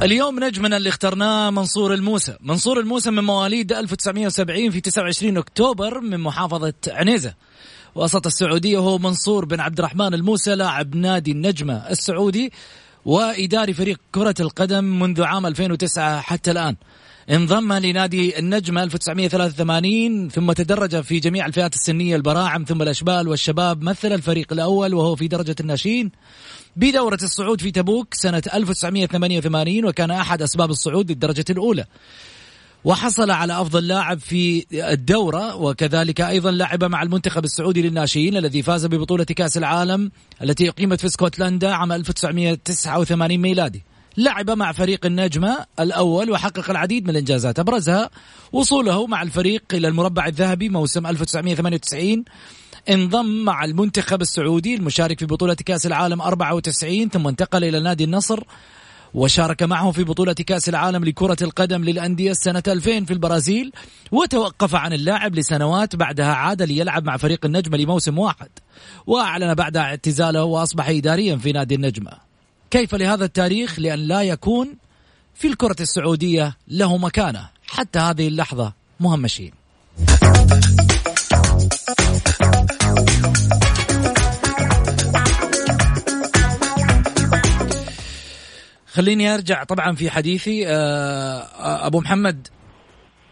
اليوم 0.03 0.45
نجمنا 0.45 0.77
اللي 0.77 0.89
اخترناه 0.89 1.51
منصور 1.51 1.95
الموسى. 1.95 2.37
منصور 2.41 2.81
الموسى 2.81 3.11
من 3.11 3.25
مواليد 3.25 3.73
1970 3.73 4.71
في 4.71 4.81
29 4.81 5.37
أكتوبر 5.37 6.01
من 6.01 6.21
محافظة 6.21 6.75
عنيزة. 6.89 7.35
وسط 7.95 8.27
السعودية 8.27 8.79
هو 8.79 8.99
منصور 8.99 9.45
بن 9.45 9.61
عبد 9.61 9.79
الرحمن 9.79 10.15
الموسى 10.15 10.55
لاعب 10.55 10.97
نادي 10.97 11.33
النجمة 11.33 11.91
السعودي 11.91 12.53
وإداري 13.05 13.73
فريق 13.75 14.01
كرة 14.13 14.35
القدم 14.41 14.85
منذ 14.85 15.23
عام 15.23 15.47
2009 15.47 16.21
حتى 16.21 16.51
الآن. 16.51 16.77
انضم 17.31 17.73
لنادي 17.73 18.39
النجمة 18.39 18.83
1983 18.83 20.29
ثم 20.29 20.53
تدرج 20.53 21.01
في 21.01 21.21
جميع 21.21 21.47
الفئات 21.47 21.75
السنية 21.75 22.17
البراعم 22.17 22.65
ثم 22.65 22.83
الأشبال 22.83 23.29
والشباب 23.29 23.83
مثل 23.83 24.13
الفريق 24.13 24.53
الأول 24.53 24.95
وهو 24.95 25.17
في 25.17 25.29
درجة 25.29 25.57
الناشئين 25.61 26.11
بدورة 26.77 27.19
الصعود 27.23 27.61
في 27.61 27.71
تبوك 27.71 28.15
سنة 28.15 28.43
1988 28.55 29.85
وكان 29.85 30.11
أحد 30.11 30.43
أسباب 30.43 30.71
الصعود 30.71 31.11
للدرجة 31.11 31.45
الأولى 31.51 31.85
وحصل 32.85 33.31
على 33.31 33.61
أفضل 33.61 33.87
لاعب 33.87 34.19
في 34.19 34.67
الدورة 34.73 35.57
وكذلك 35.57 36.21
أيضا 36.21 36.51
لعب 36.51 36.85
مع 36.85 37.03
المنتخب 37.03 37.45
السعودي 37.45 37.83
للناشئين 37.83 38.37
الذي 38.37 38.63
فاز 38.63 38.87
ببطولة 38.87 39.25
كأس 39.25 39.57
العالم 39.59 40.11
التي 40.43 40.69
أقيمت 40.69 41.01
في 41.01 41.07
اسكتلندا 41.07 41.73
عام 41.75 41.93
1989 41.93 43.39
ميلادي. 43.39 43.83
لعب 44.19 44.51
مع 44.51 44.73
فريق 44.73 45.07
النجمة 45.07 45.67
الأول 45.81 46.31
وحقق 46.31 46.71
العديد 46.71 47.05
من 47.05 47.11
الإنجازات. 47.11 47.59
أبرزها 47.59 48.11
وصوله 48.53 49.07
مع 49.07 49.23
الفريق 49.23 49.63
إلى 49.73 49.89
المربع 49.89 50.27
الذهبي 50.27 50.69
موسم 50.69 51.07
1998 51.07 52.25
انضم 52.89 53.45
مع 53.45 53.65
المنتخب 53.65 54.23
السعودي 54.23 54.75
المشارك 54.75 55.19
في 55.19 55.27
بطولة 55.27 55.55
كأس 55.55 55.87
العالم 55.87 56.23
94 56.23 57.09
ثم 57.09 57.29
انتقل 57.29 57.65
إلى 57.65 57.81
نادي 57.81 58.05
النصر 58.05 58.45
وشارك 59.15 59.63
معه 59.63 59.91
في 59.91 60.05
بطولة 60.05 60.33
كأس 60.33 60.69
العالم 60.69 61.05
لكرة 61.05 61.37
القدم 61.43 61.85
للأندية 61.85 62.33
سنة 62.33 62.63
2000 62.69 63.05
في 63.05 63.13
البرازيل. 63.13 63.73
وتوقف 64.13 64.75
عن 64.75 64.93
اللعب 64.93 65.35
لسنوات 65.35 65.97
بعدها 65.97 66.33
عاد 66.35 66.63
ليلعب 66.63 67.05
مع 67.05 67.17
فريق 67.17 67.45
النجمة 67.47 67.77
لموسم 67.77 68.19
واحد. 68.19 68.51
وأعلن 69.07 69.55
بعد 69.55 69.77
اعتزاله 69.77 70.45
وأصبح 70.45 70.89
إداريا 70.89 71.37
في 71.37 71.53
نادي 71.53 71.75
النجمة. 71.75 72.28
كيف 72.71 72.95
لهذا 72.95 73.25
التاريخ 73.25 73.79
لأن 73.79 73.99
لا 73.99 74.23
يكون 74.23 74.77
في 75.35 75.49
الكرة 75.49 75.77
السعودية 75.81 76.57
له 76.69 76.97
مكانة. 76.97 77.49
حتى 77.67 77.99
هذه 77.99 78.29
اللحظة 78.29 78.73
مهمشين 79.01 79.53
خليني 88.87 89.35
أرجع 89.35 89.65
طبعا 89.65 89.95
في 89.95 90.11
حديثي. 90.11 90.67
آه، 90.67 90.71
آه، 90.73 91.87
أبو 91.87 92.01
محمد 92.01 92.49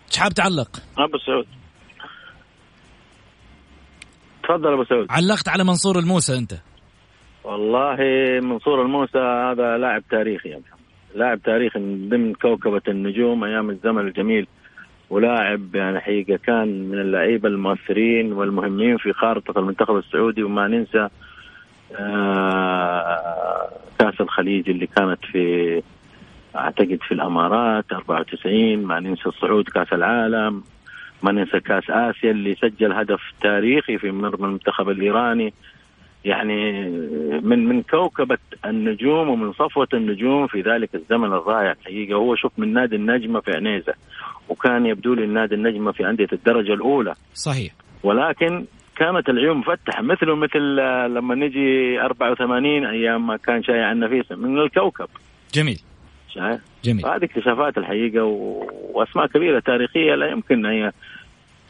إيش 0.09 0.19
حاب 0.19 0.35
تعلق؟ 0.35 0.83
أبو 0.99 1.19
سعود. 1.27 1.47
تفضل 4.43 4.73
أبو 4.73 4.85
سعود. 4.85 5.07
علقت 5.11 5.49
على 5.49 5.65
منصور 5.65 5.99
الموسى 5.99 6.39
أنت. 6.39 6.55
والله 7.47 7.97
منصور 8.43 8.83
الموسى 8.83 9.19
هذا 9.19 9.79
لاعب 9.79 10.03
تاريخي 10.11 10.49
محمد. 10.49 10.65
لاعب 11.15 11.43
تاريخي 11.43 11.79
من 11.79 12.09
ضمن 12.09 12.35
كوكبة 12.35 12.83
النجوم 12.89 13.45
أيام 13.45 13.71
الزمن 13.71 14.07
الجميل. 14.07 14.47
ولاعب 15.11 15.75
يعني 15.75 16.01
حقيقة 16.01 16.37
كان 16.37 16.89
من 16.89 17.01
اللعيبة 17.01 17.49
المؤثرين 17.49 18.33
والمهمين 18.33 18.97
في 18.97 19.13
خارطة 19.13 19.59
المنتخب 19.61 19.97
السعودي 19.97 20.43
وما 20.43 20.69
ننسى 20.69 21.09
آه، 21.99 23.69
كأس 23.99 24.21
الخليج 24.21 24.71
اللي 24.71 24.87
كانت 24.87 25.25
في 25.25 25.83
أعتقد 26.57 26.99
في 27.09 27.15
الإمارات 27.15 27.93
94 27.93 28.77
ما 28.77 29.01
ننسى 29.01 29.27
الصعود 29.27 29.69
كأس 29.69 29.93
العالم. 29.93 30.63
ما 31.23 31.33
ننسى 31.33 31.61
كأس 31.61 31.91
آسيا 31.91 32.31
اللي 32.31 32.55
سجل 32.55 32.93
هدف 32.93 33.21
تاريخي 33.41 33.99
في 33.99 34.11
مرمى 34.11 34.47
المنتخب 34.47 34.89
الإيراني. 34.89 35.55
يعني 36.27 36.89
من 37.41 37.69
من 37.69 37.83
كوكبة 37.83 38.39
النجوم 38.65 39.29
ومن 39.29 39.53
صفوة 39.53 39.89
النجوم 39.95 40.47
في 40.47 40.61
ذلك 40.61 40.95
الزمن 40.95 41.33
الرائع 41.33 41.73
الحقيقة. 41.73 42.15
هو 42.15 42.37
شوف 42.37 42.53
من 42.59 42.73
نادي 42.73 42.97
النجمة 42.97 43.41
في 43.41 43.53
عنيزة 43.53 43.95
وكان 44.49 44.87
يبدو 44.87 45.15
لي 45.15 45.25
النادي 45.25 45.55
النجمة 45.55 45.93
في 45.93 46.09
أندية 46.09 46.29
الدرجة 46.33 46.75
الأولى. 46.75 47.15
صحيح. 47.35 47.73
ولكن 48.03 48.65
كانت 48.97 49.29
العيون 49.29 49.57
مفتحة 49.57 50.03
مثله 50.03 50.37
مثل 50.37 50.61
لما 51.15 51.35
نجي 51.35 52.01
84 52.01 52.87
أيام 52.87 53.27
ما 53.27 53.37
كان 53.37 53.63
شايع 53.63 53.93
النفيسه 53.93 54.37
من 54.37 54.59
الكوكب. 54.59 55.09
جميل. 55.55 55.81
شايف 56.29 56.61
جميل. 56.85 57.07
هذه 57.07 57.25
اكتشافات 57.25 57.79
الحقيقة 57.79 58.25
و... 58.25 58.67
وأسماء 58.93 59.27
كبيرة 59.27 59.61
تاريخية 59.61 60.15
لا 60.15 60.31
يمكن 60.31 60.67
أن 60.67 60.73
هي 60.73 60.93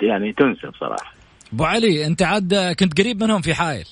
يعني 0.03 0.33
تنسى 0.33 0.67
بصراحة. 0.67 1.13
أبو 1.53 1.65
علي 1.65 2.07
أنت 2.07 2.23
عاد 2.23 2.75
كنت 2.81 3.01
قريب 3.01 3.23
منهم 3.23 3.41
في 3.41 3.55
حائل. 3.55 3.87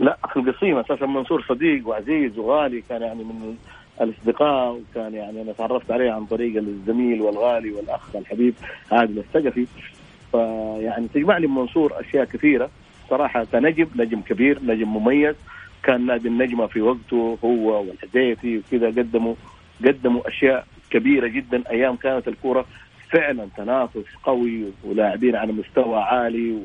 لا 0.00 0.18
في 0.32 0.36
القصيم 0.36 0.78
أساسا 0.78 1.06
منصور 1.06 1.44
صديق 1.48 1.88
وعزيز 1.88 2.38
وغالي 2.38 2.82
كان 2.88 3.02
يعني 3.02 3.24
من 3.24 3.56
الأصدقاء 4.00 4.72
وكان 4.72 5.14
يعني 5.14 5.42
أنا 5.42 5.52
تعرفت 5.52 5.90
عليه 5.90 6.10
عن 6.10 6.24
طريق 6.24 6.56
الزميل 6.56 7.20
والغالي 7.22 7.72
والأخ 7.72 8.16
الحبيب 8.16 8.54
عادل 8.92 9.18
الثقفي. 9.18 9.66
فيعني 10.32 11.08
تجمعني 11.14 11.46
بمنصور 11.46 12.00
أشياء 12.00 12.24
كثيرة. 12.24 12.70
صراحة 13.10 13.44
كنجم 13.44 13.86
نجم 13.96 14.20
كبير 14.20 14.58
نجم 14.62 14.88
مميز. 14.88 15.34
كان 15.82 16.06
نادي 16.06 16.28
النجمة 16.28 16.66
في 16.66 16.80
وقته 16.80 17.38
هو 17.44 17.80
والحذيفي 17.80 18.58
وكذا 18.58 18.86
قدموا 18.86 19.34
قدموا 19.86 20.28
أشياء 20.28 20.66
كبيرة 20.90 21.26
جدا. 21.26 21.62
أيام 21.70 21.96
كانت 21.96 22.28
الكورة 22.28 22.64
فعلا 23.10 23.48
تنافس 23.56 24.04
قوي 24.24 24.64
ولاعبين 24.84 25.36
على 25.36 25.52
مستوى 25.52 25.98
عالي 25.98 26.58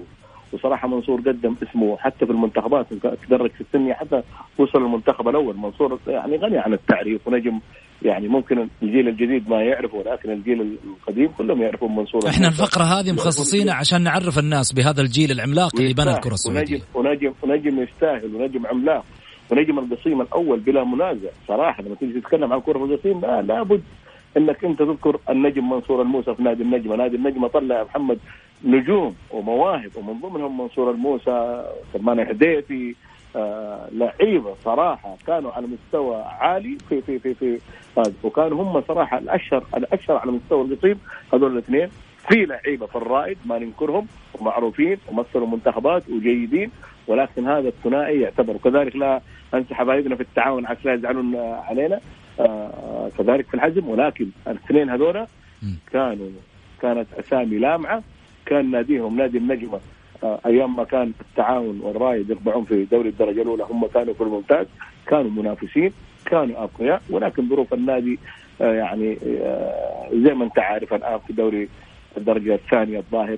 وصراحة 0.53 0.88
منصور 0.88 1.21
قدم 1.21 1.55
اسمه 1.63 1.97
حتى 1.97 2.25
في 2.25 2.31
المنتخبات 2.31 2.86
تدرج 3.27 3.51
في 3.51 3.62
السنيه 3.62 3.93
حتى 3.93 4.21
وصل 4.58 4.79
المنتخب 4.79 5.27
الأول. 5.27 5.58
منصور 5.58 5.99
يعني 6.08 6.38
غني 6.38 6.58
عن 6.58 6.73
التعريف 6.73 7.27
ونجم 7.27 7.60
يعني 8.01 8.27
ممكن 8.27 8.67
الجيل 8.84 9.08
الجديد 9.08 9.49
ما 9.49 9.62
يعرفه 9.62 9.97
ولكن 9.97 10.31
الجيل 10.31 10.77
القديم 10.86 11.27
كلهم 11.38 11.62
يعرفون 11.62 11.95
منصور. 11.95 12.21
إحنا 12.29 12.47
الفقرة 12.47 12.84
هذه 12.84 13.12
مخصصينها 13.12 13.73
عشان 13.73 14.01
نعرف 14.03 14.39
الناس 14.39 14.73
بهذا 14.73 15.01
الجيل 15.01 15.31
العملاق 15.31 15.75
اللي 15.79 15.93
بنى 15.93 16.15
الكرة 16.15 16.34
السعودية. 16.34 16.81
ونجم 16.93 17.34
ونجم 17.43 17.79
يستاهل 17.84 18.36
ونجم 18.36 18.67
عملاق 18.67 19.05
ونجم 19.51 19.79
القصيم 19.79 20.21
الأول 20.21 20.60
بلا 20.60 20.84
منازع. 20.84 21.29
صراحة 21.47 21.84
لما 21.84 21.95
تيجي 21.95 22.19
تتكلم 22.19 22.53
عن 22.53 22.60
كرة 22.62 22.86
القصيم 22.86 23.21
لا 23.21 23.41
لابد 23.41 23.84
إنك 24.38 24.65
أنت 24.65 24.79
تذكر 24.79 25.19
النجم 25.29 25.69
منصور 25.69 26.01
الموسى 26.01 26.36
في 26.36 26.43
نادي 26.43 26.63
النجمة، 26.63 26.95
نادي 26.95 27.15
النجمة 27.15 27.47
طلع 27.47 27.84
محمد 27.84 28.19
نجوم 28.63 29.15
ومواهب 29.31 29.91
ومن 29.95 30.19
ضمنهم 30.19 30.61
منصور 30.61 30.91
الموسى 30.91 31.65
سلمان 31.93 32.19
الحديثي 32.19 32.95
آه 33.35 33.89
لعيبة 33.91 34.55
صراحة 34.63 35.15
كانوا 35.27 35.51
على 35.51 35.67
مستوى 35.67 36.23
عالي 36.23 36.77
في 36.89 37.01
في 37.01 37.19
في 37.19 37.33
في 37.33 37.59
هذا. 37.97 38.13
وكانوا 38.23 38.63
هم 38.63 38.81
صراحة 38.87 39.17
الاشهر 39.17 39.63
الأشهر 39.77 40.17
على 40.17 40.31
مستوى 40.31 40.61
القصيم 40.61 40.99
هذول 41.33 41.51
الاثنين. 41.53 41.89
في 42.29 42.45
لعيبة 42.45 42.85
في 42.85 42.95
الرائد 42.95 43.37
ما 43.45 43.59
ننكرهم 43.59 44.07
ومعروفين 44.39 44.97
ومثلوا 45.07 45.47
منتخبات 45.47 46.09
وجيدين 46.09 46.71
ولكن 47.07 47.47
هذا 47.47 47.67
الثنائي 47.67 48.21
يعتبر. 48.21 48.55
وكذلك 48.55 48.95
لا 48.95 49.21
أنسى 49.53 49.75
حبايبنا 49.75 50.15
في 50.15 50.21
التعاون 50.21 50.65
عشان 50.65 50.81
لا 50.85 50.93
يزعلون 50.93 51.35
علينا. 51.35 51.99
آه 52.39 53.09
كذلك 53.17 53.47
في 53.47 53.53
الحزم 53.53 53.89
ولكن 53.89 54.27
الاثنين 54.47 54.89
هذول 54.89 55.25
كانوا 55.91 56.29
كانت 56.81 57.07
أسامي 57.13 57.57
لامعة. 57.57 58.03
كان 58.45 58.71
ناديهم 58.71 59.17
نادي 59.17 59.38
النجمة 59.38 59.79
آه 60.23 60.39
أيام 60.45 60.75
ما 60.75 60.84
كان 60.84 61.12
التعاون 61.21 61.79
والرايد 61.84 62.29
يربعون 62.29 62.63
في 62.65 62.86
دوري 62.86 63.10
الدرجة 63.10 63.41
الأولى 63.41 63.63
هم 63.69 63.88
كانوا 63.88 64.13
في 64.13 64.21
الممتاز 64.21 64.65
كانوا 65.08 65.31
منافسين 65.31 65.91
كانوا 66.25 66.63
أقوياء 66.63 67.01
ولكن 67.10 67.49
ظروف 67.49 67.73
النادي 67.73 68.19
آه 68.62 68.73
يعني 68.73 69.17
آه 69.41 70.10
زي 70.13 70.34
ما 70.34 70.45
أنت 70.45 70.60
عارف 70.60 70.93
الآن 70.93 71.19
في 71.27 71.34
دوري 71.34 71.69
الدرجة 72.17 72.55
الثانية 72.55 72.99
الظاهر 72.99 73.38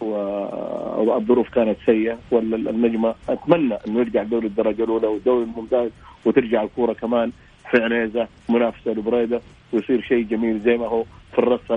والظروف 0.00 1.48
كانت 1.48 1.76
سيئة 1.86 2.18
والنجمة 2.30 3.14
أتمنى 3.28 3.74
انه 3.88 4.00
يرجع 4.00 4.22
دوري 4.22 4.46
الدرجة 4.46 4.84
الأولى 4.84 5.06
والدوري 5.06 5.44
الممتاز 5.44 5.90
وترجع 6.24 6.62
الكورة 6.62 6.92
كمان 6.92 7.32
في 7.70 7.82
عنيزة 7.82 8.28
منافسة 8.48 8.90
لبريدة 8.90 9.40
ويصير 9.72 10.00
شيء 10.02 10.24
جميل 10.24 10.60
زي 10.60 10.76
ما 10.76 10.86
هو. 10.86 11.04
في 11.38 11.44
الرصه 11.44 11.74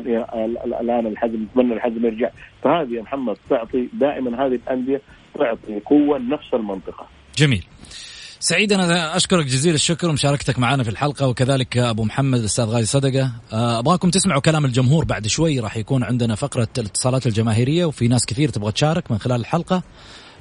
الآن 0.82 1.08
الحزم 1.08 1.43
نتمنى 1.43 1.74
الحزم 1.74 2.06
يرجع. 2.06 2.30
فهذه 2.63 2.93
يا 2.93 3.02
محمد 3.02 3.38
تعطي 3.50 3.89
دائما 3.93 4.45
هذه 4.45 4.56
الأندية 4.56 5.02
تعطي 5.36 5.80
قوة 5.86 6.17
لنفس 6.17 6.54
المنطقة. 6.54 7.08
جميل. 7.38 7.65
سعيد 8.39 8.74
أنا 8.74 9.15
أشكرك 9.15 9.45
جزيل 9.45 9.74
الشكر 9.74 10.10
ومشاركتك 10.10 10.60
معنا 10.60 10.84
في 10.84 10.89
الحلقة 10.89 11.28
وكذلك 11.28 11.78
أبو 11.78 12.04
محمد 12.04 12.39
الأستاذ 12.39 12.65
غالي 12.65 12.86
صدقة. 12.86 13.32
آه، 13.54 13.80
أبغاكم 13.80 14.10
تسمعوا 14.10 14.41
كلام 14.41 14.65
الجمهور 14.65 15.06
بعد 15.06 15.28
شوي 15.28 15.60
راح 15.60 15.78
يكون 15.78 16.04
عندنا 16.04 16.36
فقرة 16.36 16.67
الاتصالات 16.78 17.28
الجماهيرية 17.28 17.86
وفي 17.86 18.08
ناس 18.08 18.26
كثير 18.26 18.50
تبغى 18.50 18.71
تشارك 18.71 19.12
من 19.12 19.17
خلال 19.17 19.39
الحلقة. 19.39 19.84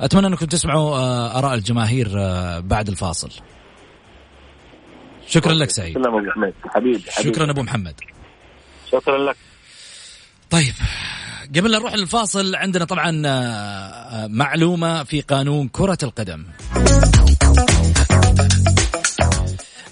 أتمنى 0.01 0.27
أنكم 0.27 0.47
تسمعوا 0.47 0.97
آه، 0.97 1.39
آراء 1.39 1.55
الجماهير 1.55 2.09
آه، 2.19 2.61
بعد 2.61 2.89
الفاصل. 2.89 3.31
شكرا 5.27 5.53
لك 5.53 5.71
سعيد. 5.71 5.95
شكرا 5.95 6.09
ابو 6.09 6.19
محمد 6.19 6.55
حبيبي. 6.65 6.99
شكرا 6.99 7.51
أبو 7.51 7.63
محمد. 7.63 7.95
شكرا 8.93 9.31
لك. 9.31 9.37
طيب 10.51 10.75
قبل 11.57 11.71
لا 11.71 11.79
نروح 11.79 11.95
للفاصل 11.95 12.55
عندنا 12.55 12.85
طبعا 12.85 13.11
معلومة 14.27 15.05
في 15.05 15.21
قانون 15.21 15.69
كرة 15.69 15.99
القدم. 16.03 16.47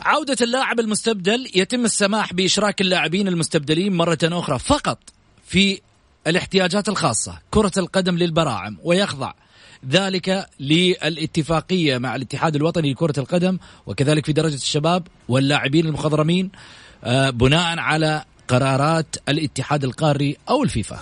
عودة 0.01 0.37
اللاعب 0.41 0.81
المستبدل 0.81 1.51
يتم 1.55 1.85
السماح 1.85 2.33
بإشراك 2.33 2.81
اللاعبين 2.81 3.29
المستبدلين 3.29 3.97
مرة 3.97 4.19
أخرى 4.25 4.59
فقط 4.59 4.99
في 5.47 5.81
الاحتياجات 6.27 6.89
الخاصة. 6.89 7.39
كرة 7.51 7.73
القدم 7.77 8.17
للبراعم 8.17 8.79
ويخضع 8.85 9.33
ذلك 9.91 10.47
للاتفاقية 10.61 11.99
مع 11.99 12.17
الاتحاد 12.17 12.57
الوطني 12.57 12.93
لكرة 12.93 13.21
القدم 13.21 13.59
وكذلك 13.87 14.27
في 14.27 14.33
درجة 14.33 14.55
الشباب 14.55 15.07
واللاعبين 15.29 15.87
المخضرمين 15.87 16.51
آه، 17.05 17.31
بناء 17.31 17.79
على 17.79 18.25
قرارات 18.49 19.17
الاتحاد 19.29 19.85
القاري 19.85 20.37
أو 20.49 20.63
الفيفا. 20.63 21.01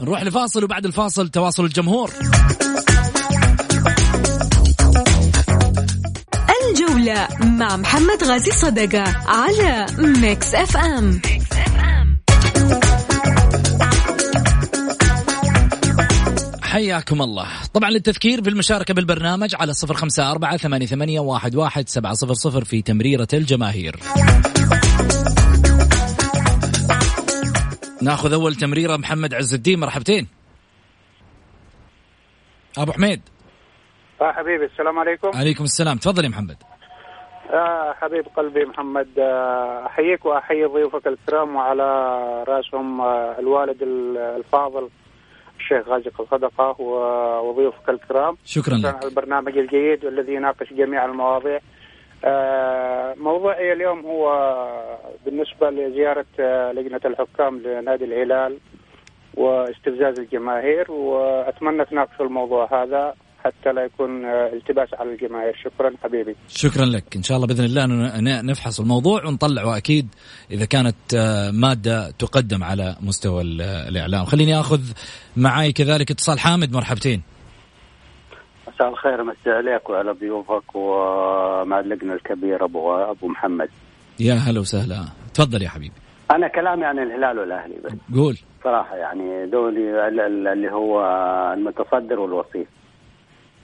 نروح 0.00 0.22
لفاصل 0.22 0.64
وبعد 0.64 0.86
الفاصل 0.86 1.28
تواصل 1.28 1.64
الجمهور. 1.64 2.10
الجولة 6.70 7.28
مع 7.40 7.76
محمد 7.76 8.24
غازي 8.24 8.50
صدقة 8.50 9.04
على 9.26 9.86
Mix 9.98 10.54
FM 10.54 11.20
حياكم 16.68 17.22
الله. 17.22 17.46
طبعا 17.74 17.90
للتذكير 17.90 18.40
بالمشاركة 18.40 18.94
بالبرنامج 18.94 19.54
على 19.60 19.72
صفر 19.72 19.94
خمسة 19.94 20.30
أربعة 20.30 20.56
ثمانية, 20.56 20.86
ثمانية 20.86 21.20
واحد, 21.20 21.56
واحد 21.56 21.88
سبعة 21.88 22.12
صفر 22.12 22.34
صفر 22.34 22.64
في 22.64 22.82
تمريرة 22.82 23.28
الجماهير. 23.32 23.96
ناخذ 28.02 28.32
أول 28.32 28.54
تمريرة. 28.54 28.96
محمد 28.96 29.34
عز 29.34 29.54
الدين 29.54 29.80
مرحبتين. 29.80 30.28
أبو 32.78 32.92
حميد. 32.92 33.20
آه 34.20 34.32
حبيبي 34.32 34.64
السلام 34.64 34.98
عليكم. 34.98 35.30
عليكم 35.34 35.64
السلام. 35.64 35.96
تفضل 35.98 36.24
يا 36.24 36.28
محمد. 36.28 36.56
آه 37.50 37.94
حبيب 38.00 38.24
قلبي 38.36 38.64
محمد 38.64 39.18
آه، 39.18 39.86
أحييك 39.86 40.26
وأحيي 40.26 40.64
ضيوفك 40.64 41.06
الكرام 41.06 41.56
وعلى 41.56 41.84
رأسهم 42.48 43.00
آه، 43.00 43.36
الوالد 43.38 43.82
الفاضل 44.36 44.88
الشيخ 45.70 45.88
غازي 45.88 46.10
الصدقة 46.20 46.80
وضيوفك 47.42 47.88
الكرام 47.88 48.36
شكرا 48.44 48.74
لك. 48.74 48.94
على 48.94 49.08
البرنامج 49.08 49.58
الجيد 49.58 50.04
والذي 50.04 50.34
يناقش 50.34 50.72
جميع 50.72 51.04
المواضيع. 51.04 51.60
آه، 52.24 53.14
موضوعي 53.14 53.72
اليوم 53.72 54.00
هو 54.06 54.24
بالنسبة 55.24 55.70
لزيارة 55.70 56.26
آه، 56.40 56.72
لجنة 56.72 57.00
الحكام 57.04 57.58
لنادي 57.58 58.04
الهلال 58.04 58.58
واستفزاز 59.34 60.18
الجماهير 60.18 60.90
وأتمنى 60.90 61.84
تناقشوا 61.84 62.26
الموضوع 62.26 62.82
هذا. 62.82 63.14
حتى 63.44 63.72
لا 63.72 63.84
يكون 63.84 64.24
آه، 64.24 64.52
التباس 64.52 64.88
على 64.94 65.12
الجماهير 65.12 65.56
شكرا 65.64 65.90
حبيبي. 66.02 66.36
شكرا 66.48 66.84
لك. 66.84 67.16
إن 67.16 67.22
شاء 67.22 67.36
الله 67.36 67.46
بإذن 67.46 67.64
الله 67.64 68.42
نفحص 68.42 68.80
الموضوع 68.80 69.24
ونطلعه 69.24 69.76
أكيد 69.76 70.08
إذا 70.50 70.64
كانت 70.64 71.14
مادة 71.52 72.10
تقدم 72.10 72.64
على 72.64 72.96
مستوى 73.00 73.42
الإعلام. 73.88 74.24
خليني 74.24 74.60
آخذ 74.60 74.80
معي 75.36 75.72
كذلك 75.72 76.10
اتصال. 76.10 76.38
حامد 76.38 76.72
مرحبتين. 76.72 77.22
مساء 78.68 78.88
الخير 78.88 79.24
مساء 79.24 79.54
عليك 79.54 79.90
وعلى 79.90 80.12
ضيوفك 80.12 80.74
ومع 80.74 81.80
اللجنه 81.80 82.12
الكبير 82.12 82.64
أبو 82.64 82.94
أبو 82.94 83.28
محمد. 83.28 83.68
يا 84.20 84.34
هلا 84.34 84.60
وسهلا. 84.60 85.04
تفضل 85.34 85.62
يا 85.62 85.68
حبيبي. 85.68 85.94
أنا 86.30 86.48
كلامي 86.48 86.84
عن 86.84 86.98
الهلال 86.98 87.38
والأهلي 87.38 87.74
بس. 87.84 87.92
قول. 88.14 88.38
صراحة 88.64 88.96
يعني 88.96 89.46
دولي 89.46 90.08
اللي 90.52 90.70
هو 90.72 91.00
المتصدر 91.52 92.20
والوصيف. 92.20 92.68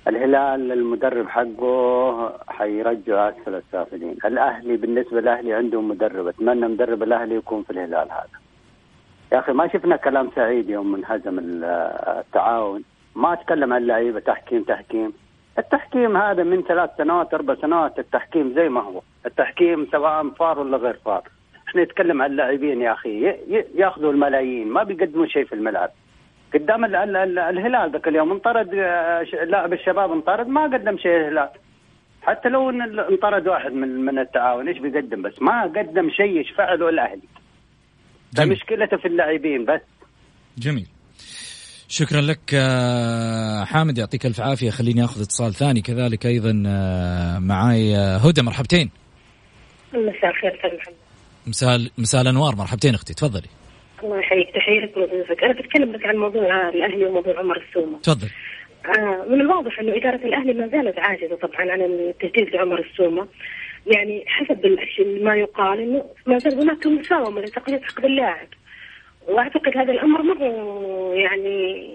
الهلال 0.09 0.73
المدرب 0.73 1.29
حقه 1.29 2.33
حيرجع 2.49 3.29
أسفل 3.29 3.55
السافلين. 3.55 4.17
الأهلي 4.25 4.77
بالنسبة 4.77 5.21
للاهلي 5.21 5.55
عندهم 5.55 5.89
مدرب. 5.89 6.27
أتمنى 6.27 6.69
مدرب 6.69 7.03
الأهلي 7.03 7.35
يكون 7.35 7.63
في 7.63 7.71
الهلال 7.71 8.11
هذا. 8.11 8.39
يا 9.33 9.39
أخي 9.39 9.53
ما 9.53 9.69
شفنا 9.69 9.97
كلام 9.97 10.31
سعيد 10.37 10.71
يوم 10.71 10.95
انهزم 10.95 11.39
التعاون. 11.43 12.83
ما 13.15 13.33
أتكلم 13.33 13.73
عن 13.73 13.83
اللعيبه 13.83 14.21
تحكيم 14.21 14.63
تحكيم. 14.63 15.13
التحكيم 15.59 16.17
هذا 16.17 16.43
من 16.43 16.63
ثلاث 16.63 16.91
سنوات 16.99 17.35
أربع 17.35 17.55
سنوات 17.55 17.99
التحكيم 17.99 18.53
زي 18.55 18.69
ما 18.69 18.81
هو. 18.81 19.01
التحكيم 19.27 19.87
سواء 19.93 20.29
فار 20.29 20.59
ولا 20.59 20.77
غير 20.77 20.99
فار. 21.05 21.23
إحنا 21.69 21.83
نتكلم 21.83 22.23
عن 22.23 22.31
اللاعبين 22.31 22.81
يا 22.81 22.93
أخي. 22.93 23.37
ياخذوا 23.75 24.13
الملايين. 24.13 24.69
ما 24.69 24.83
بيقدموا 24.83 25.27
شيء 25.27 25.45
في 25.45 25.55
الملعب. 25.55 25.91
قدام 26.55 26.85
الهلال 26.85 27.93
ذاك 27.93 28.09
اليوم 28.09 28.33
انطرد 28.33 28.75
آه، 28.75 29.23
لاعب 29.45 29.73
الشباب 29.73 30.13
انطرد 30.13 30.49
ما 30.49 30.63
قدم 30.63 30.99
شيء 30.99 31.17
الهلال 31.17 31.49
حتى 32.23 32.49
لو 32.49 32.71
انطرد 33.11 33.49
واحد 33.49 33.73
من 33.73 33.89
من 33.89 34.19
التعاون 34.19 34.69
إيش 34.69 34.79
بيقدم 34.79 35.23
بس؟ 35.23 35.43
ما 35.43 35.63
قدم 35.63 36.11
شيء 36.11 36.41
يشفع 36.41 36.75
له 36.75 36.89
الاهلي 36.89 37.29
مشكلته 38.39 38.97
في 38.97 39.09
اللاعبين 39.09 39.65
بس. 39.65 39.81
جميل. 40.59 40.87
شكرا 41.89 42.21
لك 42.21 42.55
آه، 42.55 43.65
حامد 43.65 43.99
يعطيك 43.99 44.27
ألف 44.27 44.41
عافية. 44.41 44.71
خليني 44.71 45.05
آخذ 45.05 45.23
اتصال 45.23 45.55
ثاني 45.55 45.81
كذلك 45.81 46.27
أيضا 46.27 46.63
آه، 46.67 47.39
معاي 47.39 47.97
هدى. 47.97 48.43
مرحبتين. 48.43 48.91
مساء 49.93 50.31
الخير 50.31 50.55
أستاذ 50.57 50.79
محمد. 50.79 50.95
مساء 51.47 51.79
مساء 51.99 52.23
الأنوار. 52.23 52.57
مرحبتين 52.57 52.95
أختي 52.95 53.15
تفضلي. 53.15 53.49
الله 54.03 54.19
يحييك 54.19 54.51
تحيه 54.55 54.81
لك 54.81 54.97
وضيوفك 54.97 55.45
أنا 55.45 55.53
بتكلم 55.53 55.93
بس 55.93 56.01
عن 56.05 56.17
موضوع 56.17 56.69
الأهلي 56.69 57.05
وموضوع 57.05 57.39
عمر 57.39 57.63
السومة. 57.69 57.99
تفضل. 57.99 58.29
من 59.29 59.41
الواضح 59.41 59.81
إنه 59.81 59.97
إدارة 59.97 60.17
الأهلي 60.17 60.53
ما 60.53 60.69
زالت 60.69 60.99
عاجزة 60.99 61.37
طبعا 61.37 61.73
عن 61.73 61.81
التجديد 61.83 62.55
لعمر 62.55 62.79
السومة. 62.81 63.29
يعني 63.87 64.25
حسب 64.27 64.79
ما 65.23 65.37
يقال 65.37 65.81
إنه 65.81 66.05
ما 66.27 66.39
زال 66.39 66.61
هناك 66.61 66.87
مساومه 66.87 67.41
لتقليد 67.41 67.83
حق 67.83 68.05
اللاعب. 68.05 68.49
وأعتقد 69.29 69.77
هذا 69.77 69.93
الأمر 69.93 70.23
ما 70.23 70.47
هو 70.47 71.13
يعني 71.13 71.89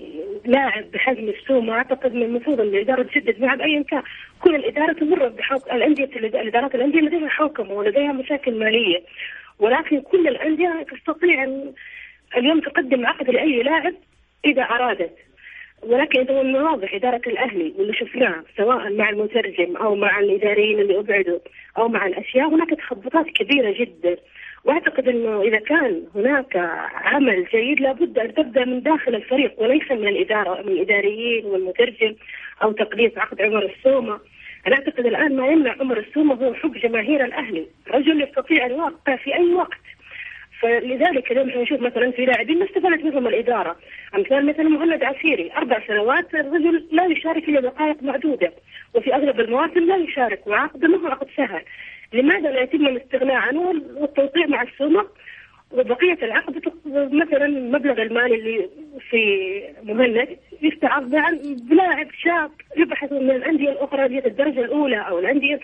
لاعب 0.45 0.91
بحجم 0.91 1.29
السومة. 1.29 1.73
أعتقد 1.73 2.13
من 2.13 2.21
المفروض 2.23 2.61
إن 2.61 2.67
الإدارة 2.67 3.03
تجدد 3.03 3.41
معه 3.41 3.55
بأي 3.55 3.83
كان 3.83 4.03
كل 4.41 4.55
الإدارة 4.55 4.93
تمر 4.93 5.27
بحوك 5.27 5.71
الانديه 5.71 6.03
الإدارات 6.03 6.75
الأندية 6.75 6.99
لديها 6.99 7.27
حوكمة 7.27 7.73
ولديها 7.73 8.13
مشاكل 8.13 8.59
مالية. 8.59 9.03
ولكن 9.59 10.01
كل 10.01 10.27
الانديه 10.27 10.85
تستطيع 10.91 11.43
أن 11.43 11.73
اليوم 12.37 12.59
تقدم 12.59 13.05
عقد 13.05 13.29
لأي 13.29 13.63
لاعب 13.63 13.93
إذا 14.45 14.61
أرادت. 14.61 15.15
ولكن 15.83 16.19
إذا 16.19 16.43
من 16.43 16.55
واضح 16.55 16.93
إدارة 16.93 17.21
الأهلي 17.27 17.73
واللي 17.77 17.93
شفناه 17.93 18.43
سواء 18.57 18.93
مع 18.93 19.09
المترجم 19.09 19.77
أو 19.77 19.95
مع 19.95 20.19
الإداريين 20.19 20.79
اللي 20.79 20.99
أبعدوا 20.99 21.39
أو 21.77 21.87
مع 21.87 22.05
الأشياء 22.05 22.47
هناك 22.47 22.69
تخبطات 22.69 23.25
كبيرة 23.25 23.71
جدا. 23.71 24.17
وأعتقد 24.63 25.07
إنه 25.07 25.41
إذا 25.41 25.59
كان 25.59 26.03
هناك 26.15 26.55
عمل 26.93 27.45
جيد 27.51 27.81
لابد 27.81 28.19
أن 28.19 28.33
تبدأ 28.33 28.65
من 28.65 28.81
داخل 28.81 29.15
الفريق 29.15 29.61
وليس 29.61 29.91
من 29.91 30.07
الإدارة 30.07 30.61
من 30.61 30.71
الإداريين 30.71 31.45
والمترجم 31.45 32.15
أو 32.63 32.71
تقديس 32.71 33.17
عقد 33.17 33.41
عمر 33.41 33.65
السومة. 33.65 34.19
أنا 34.67 34.75
أعتقد 34.75 35.05
الآن 35.05 35.35
ما 35.35 35.47
يمنع 35.47 35.75
عمر 35.79 35.99
السومة 35.99 36.35
هو 36.35 36.53
حب 36.53 36.73
جماهير 36.73 37.25
الأهلي. 37.25 37.67
رجل 37.91 38.21
يستطيع 38.21 38.65
ان 38.65 38.71
يوقع 38.71 39.15
في 39.15 39.35
أي 39.35 39.53
وقت. 39.53 39.79
فلذلك 40.61 41.31
اليوم 41.31 41.49
إحنا 41.49 41.61
نشوف 41.61 41.81
مثلا 41.81 42.11
في 42.11 42.25
لاعبين 42.25 42.59
ما 42.59 42.65
استفادت 42.65 43.03
منهم 43.03 43.27
الإدارة، 43.27 43.75
أمثال 44.15 44.45
مثلا 44.45 44.69
مهند 44.69 45.03
عسيري. 45.03 45.51
أربع 45.57 45.87
سنوات 45.87 46.33
الرجل 46.33 46.87
لا 46.91 47.05
يشارك 47.05 47.49
إلا 47.49 47.61
دقائق 47.61 48.03
معدودة، 48.03 48.53
وفي 48.93 49.15
أغلب 49.15 49.39
المواسم 49.39 49.79
لا 49.79 49.97
يشارك 49.97 50.47
وعقده 50.47 50.87
ما 50.87 50.97
هو 50.97 51.07
عقد 51.07 51.27
سهل. 51.37 51.61
لماذا 52.13 52.51
لا 52.51 52.61
يتم 52.61 52.87
الاستغناء 52.87 53.35
عنه 53.35 53.73
والتوقيع 53.95 54.47
مع 54.47 54.61
السومة؟ 54.61 55.05
وبقية 55.71 56.17
العقد 56.23 56.61
مثلا 56.95 57.45
المبلغ 57.45 58.01
المالي 58.01 58.35
اللي 58.35 58.69
في 59.09 59.23
مهند 59.83 60.37
يستعرض 60.61 61.09
بلاعب 61.69 62.07
شاب 62.23 62.51
يبحث 62.77 63.11
من 63.11 63.31
الأندية 63.31 63.69
الأخرى 63.69 64.05
انديه 64.05 64.25
الدرجة 64.25 64.59
الأولى 64.59 65.07
أو 65.09 65.19
الأندية 65.19 65.59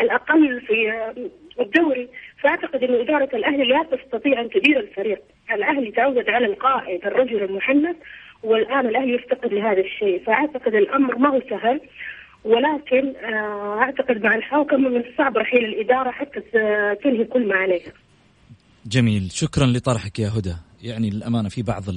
الأقل 0.00 0.60
في 0.60 0.92
الدوري. 1.60 2.08
فأعتقد 2.42 2.82
إن 2.82 2.94
إدارة 2.94 3.36
الأهلي 3.36 3.64
لا 3.64 3.82
تستطيع 3.82 4.40
أن 4.40 4.50
تدير 4.50 4.80
الفريق، 4.80 5.22
الأهلي 5.52 5.90
تعود 5.90 6.28
على 6.28 6.46
القائد 6.46 7.06
الرجل 7.06 7.42
المحنك 7.42 7.96
والآن 8.42 8.86
الأهلي 8.86 9.14
يفتقد 9.14 9.52
لهذا 9.54 9.80
الشيء، 9.80 10.24
فأعتقد 10.24 10.74
الأمر 10.74 11.18
ما 11.18 11.28
هو 11.28 11.40
سهل 11.50 11.80
ولكن 12.44 13.16
آه، 13.16 13.78
أعتقد 13.78 14.22
مع 14.22 14.34
الحوكمة 14.34 14.88
من 14.88 15.04
الصعب 15.06 15.36
رحيل 15.36 15.64
الإدارة 15.64 16.10
حتى 16.10 16.40
تنهي 17.04 17.24
كل 17.24 17.48
ما 17.48 17.54
عليها. 17.56 17.92
جميل، 18.86 19.30
شكرا 19.32 19.66
لطرحك 19.66 20.18
يا 20.18 20.28
هدى، 20.28 20.54
يعني 20.82 21.10
للأمانة 21.10 21.48
في 21.48 21.62
بعض 21.62 21.88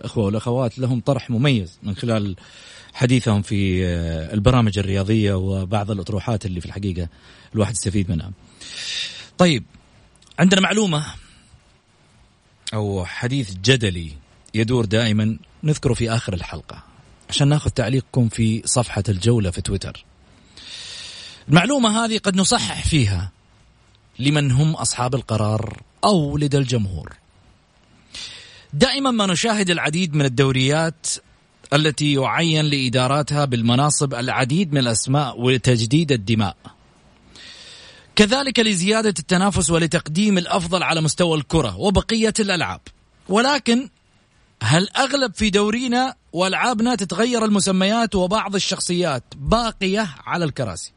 الاخوه 0.00 0.24
والأخوات 0.24 0.78
لهم 0.78 1.00
طرح 1.00 1.30
مميز 1.30 1.78
من 1.82 1.96
خلال 1.96 2.36
حديثهم 2.94 3.42
في 3.42 3.86
آه، 3.86 4.34
البرامج 4.34 4.78
الرياضية 4.78 5.34
وبعض 5.34 5.90
الأطروحات 5.90 6.46
اللي 6.46 6.60
في 6.60 6.66
الحقيقة 6.66 7.08
الواحد 7.54 7.72
يستفيد 7.72 8.10
منها. 8.10 8.30
طيب 9.38 9.64
عندنا 10.38 10.60
معلومة 10.60 11.04
أو 12.74 13.04
حديث 13.04 13.54
جدلي 13.54 14.12
يدور 14.54 14.84
دائما 14.84 15.38
نذكره 15.62 15.94
في 15.94 16.10
آخر 16.10 16.34
الحلقة 16.34 16.82
عشان 17.30 17.48
ناخذ 17.48 17.70
تعليقكم 17.70 18.28
في 18.28 18.62
صفحة 18.64 19.02
الجولة 19.08 19.50
في 19.50 19.60
تويتر 19.60 20.04
المعلومة 21.48 22.04
هذه 22.04 22.18
قد 22.18 22.36
نصحح 22.36 22.86
فيها 22.86 23.30
لمن 24.18 24.50
هم 24.50 24.74
أصحاب 24.74 25.14
القرار 25.14 25.82
أو 26.04 26.38
لدى 26.38 26.58
الجمهور 26.58 27.16
دائما 28.72 29.10
ما 29.10 29.26
نشاهد 29.26 29.70
العديد 29.70 30.14
من 30.14 30.24
الدوريات 30.24 31.06
التي 31.72 32.12
يعين 32.12 32.64
لإداراتها 32.64 33.44
بالمناصب 33.44 34.14
العديد 34.14 34.72
من 34.72 34.78
الأسماء 34.78 35.40
وتجديد 35.40 36.12
الدماء. 36.12 36.56
كذلك 38.16 38.60
لزيادة 38.60 39.14
التنافس 39.18 39.70
ولتقديم 39.70 40.38
الأفضل 40.38 40.82
على 40.82 41.00
مستوى 41.00 41.38
الكرة 41.38 41.76
وبقية 41.76 42.34
الألعاب. 42.40 42.80
ولكن 43.28 43.88
هل 44.62 44.88
أغلب 44.88 45.34
في 45.34 45.50
دورينا 45.50 46.14
وألعابنا 46.32 46.94
تتغير 46.94 47.44
المسميات 47.44 48.14
وبعض 48.14 48.54
الشخصيات 48.54 49.24
باقية 49.36 50.14
على 50.26 50.44
الكراسي؟ 50.44 50.92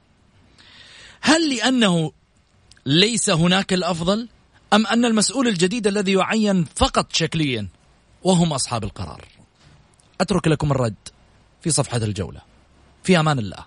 هل 1.22 1.56
لأنه 1.56 2.12
ليس 2.86 3.30
هناك 3.30 3.74
الأفضل؟ 3.74 4.28
أم 4.74 4.88
أن 4.88 5.06
المسؤول 5.06 5.48
الجديد 5.48 5.88
الذي 5.88 6.14
يعين 6.14 6.66
فقط 6.76 7.14
شكليا 7.14 7.68
وهم 8.24 8.54
أصحاب 8.54 8.84
القرار؟ 8.84 9.26
أترك 10.22 10.48
لكم 10.48 10.72
الرد 10.72 10.96
في 11.62 11.72
صفحة 11.72 11.98
الجولة. 11.98 12.42
في 13.04 13.20
أمان 13.20 13.40
الله. 13.40 13.66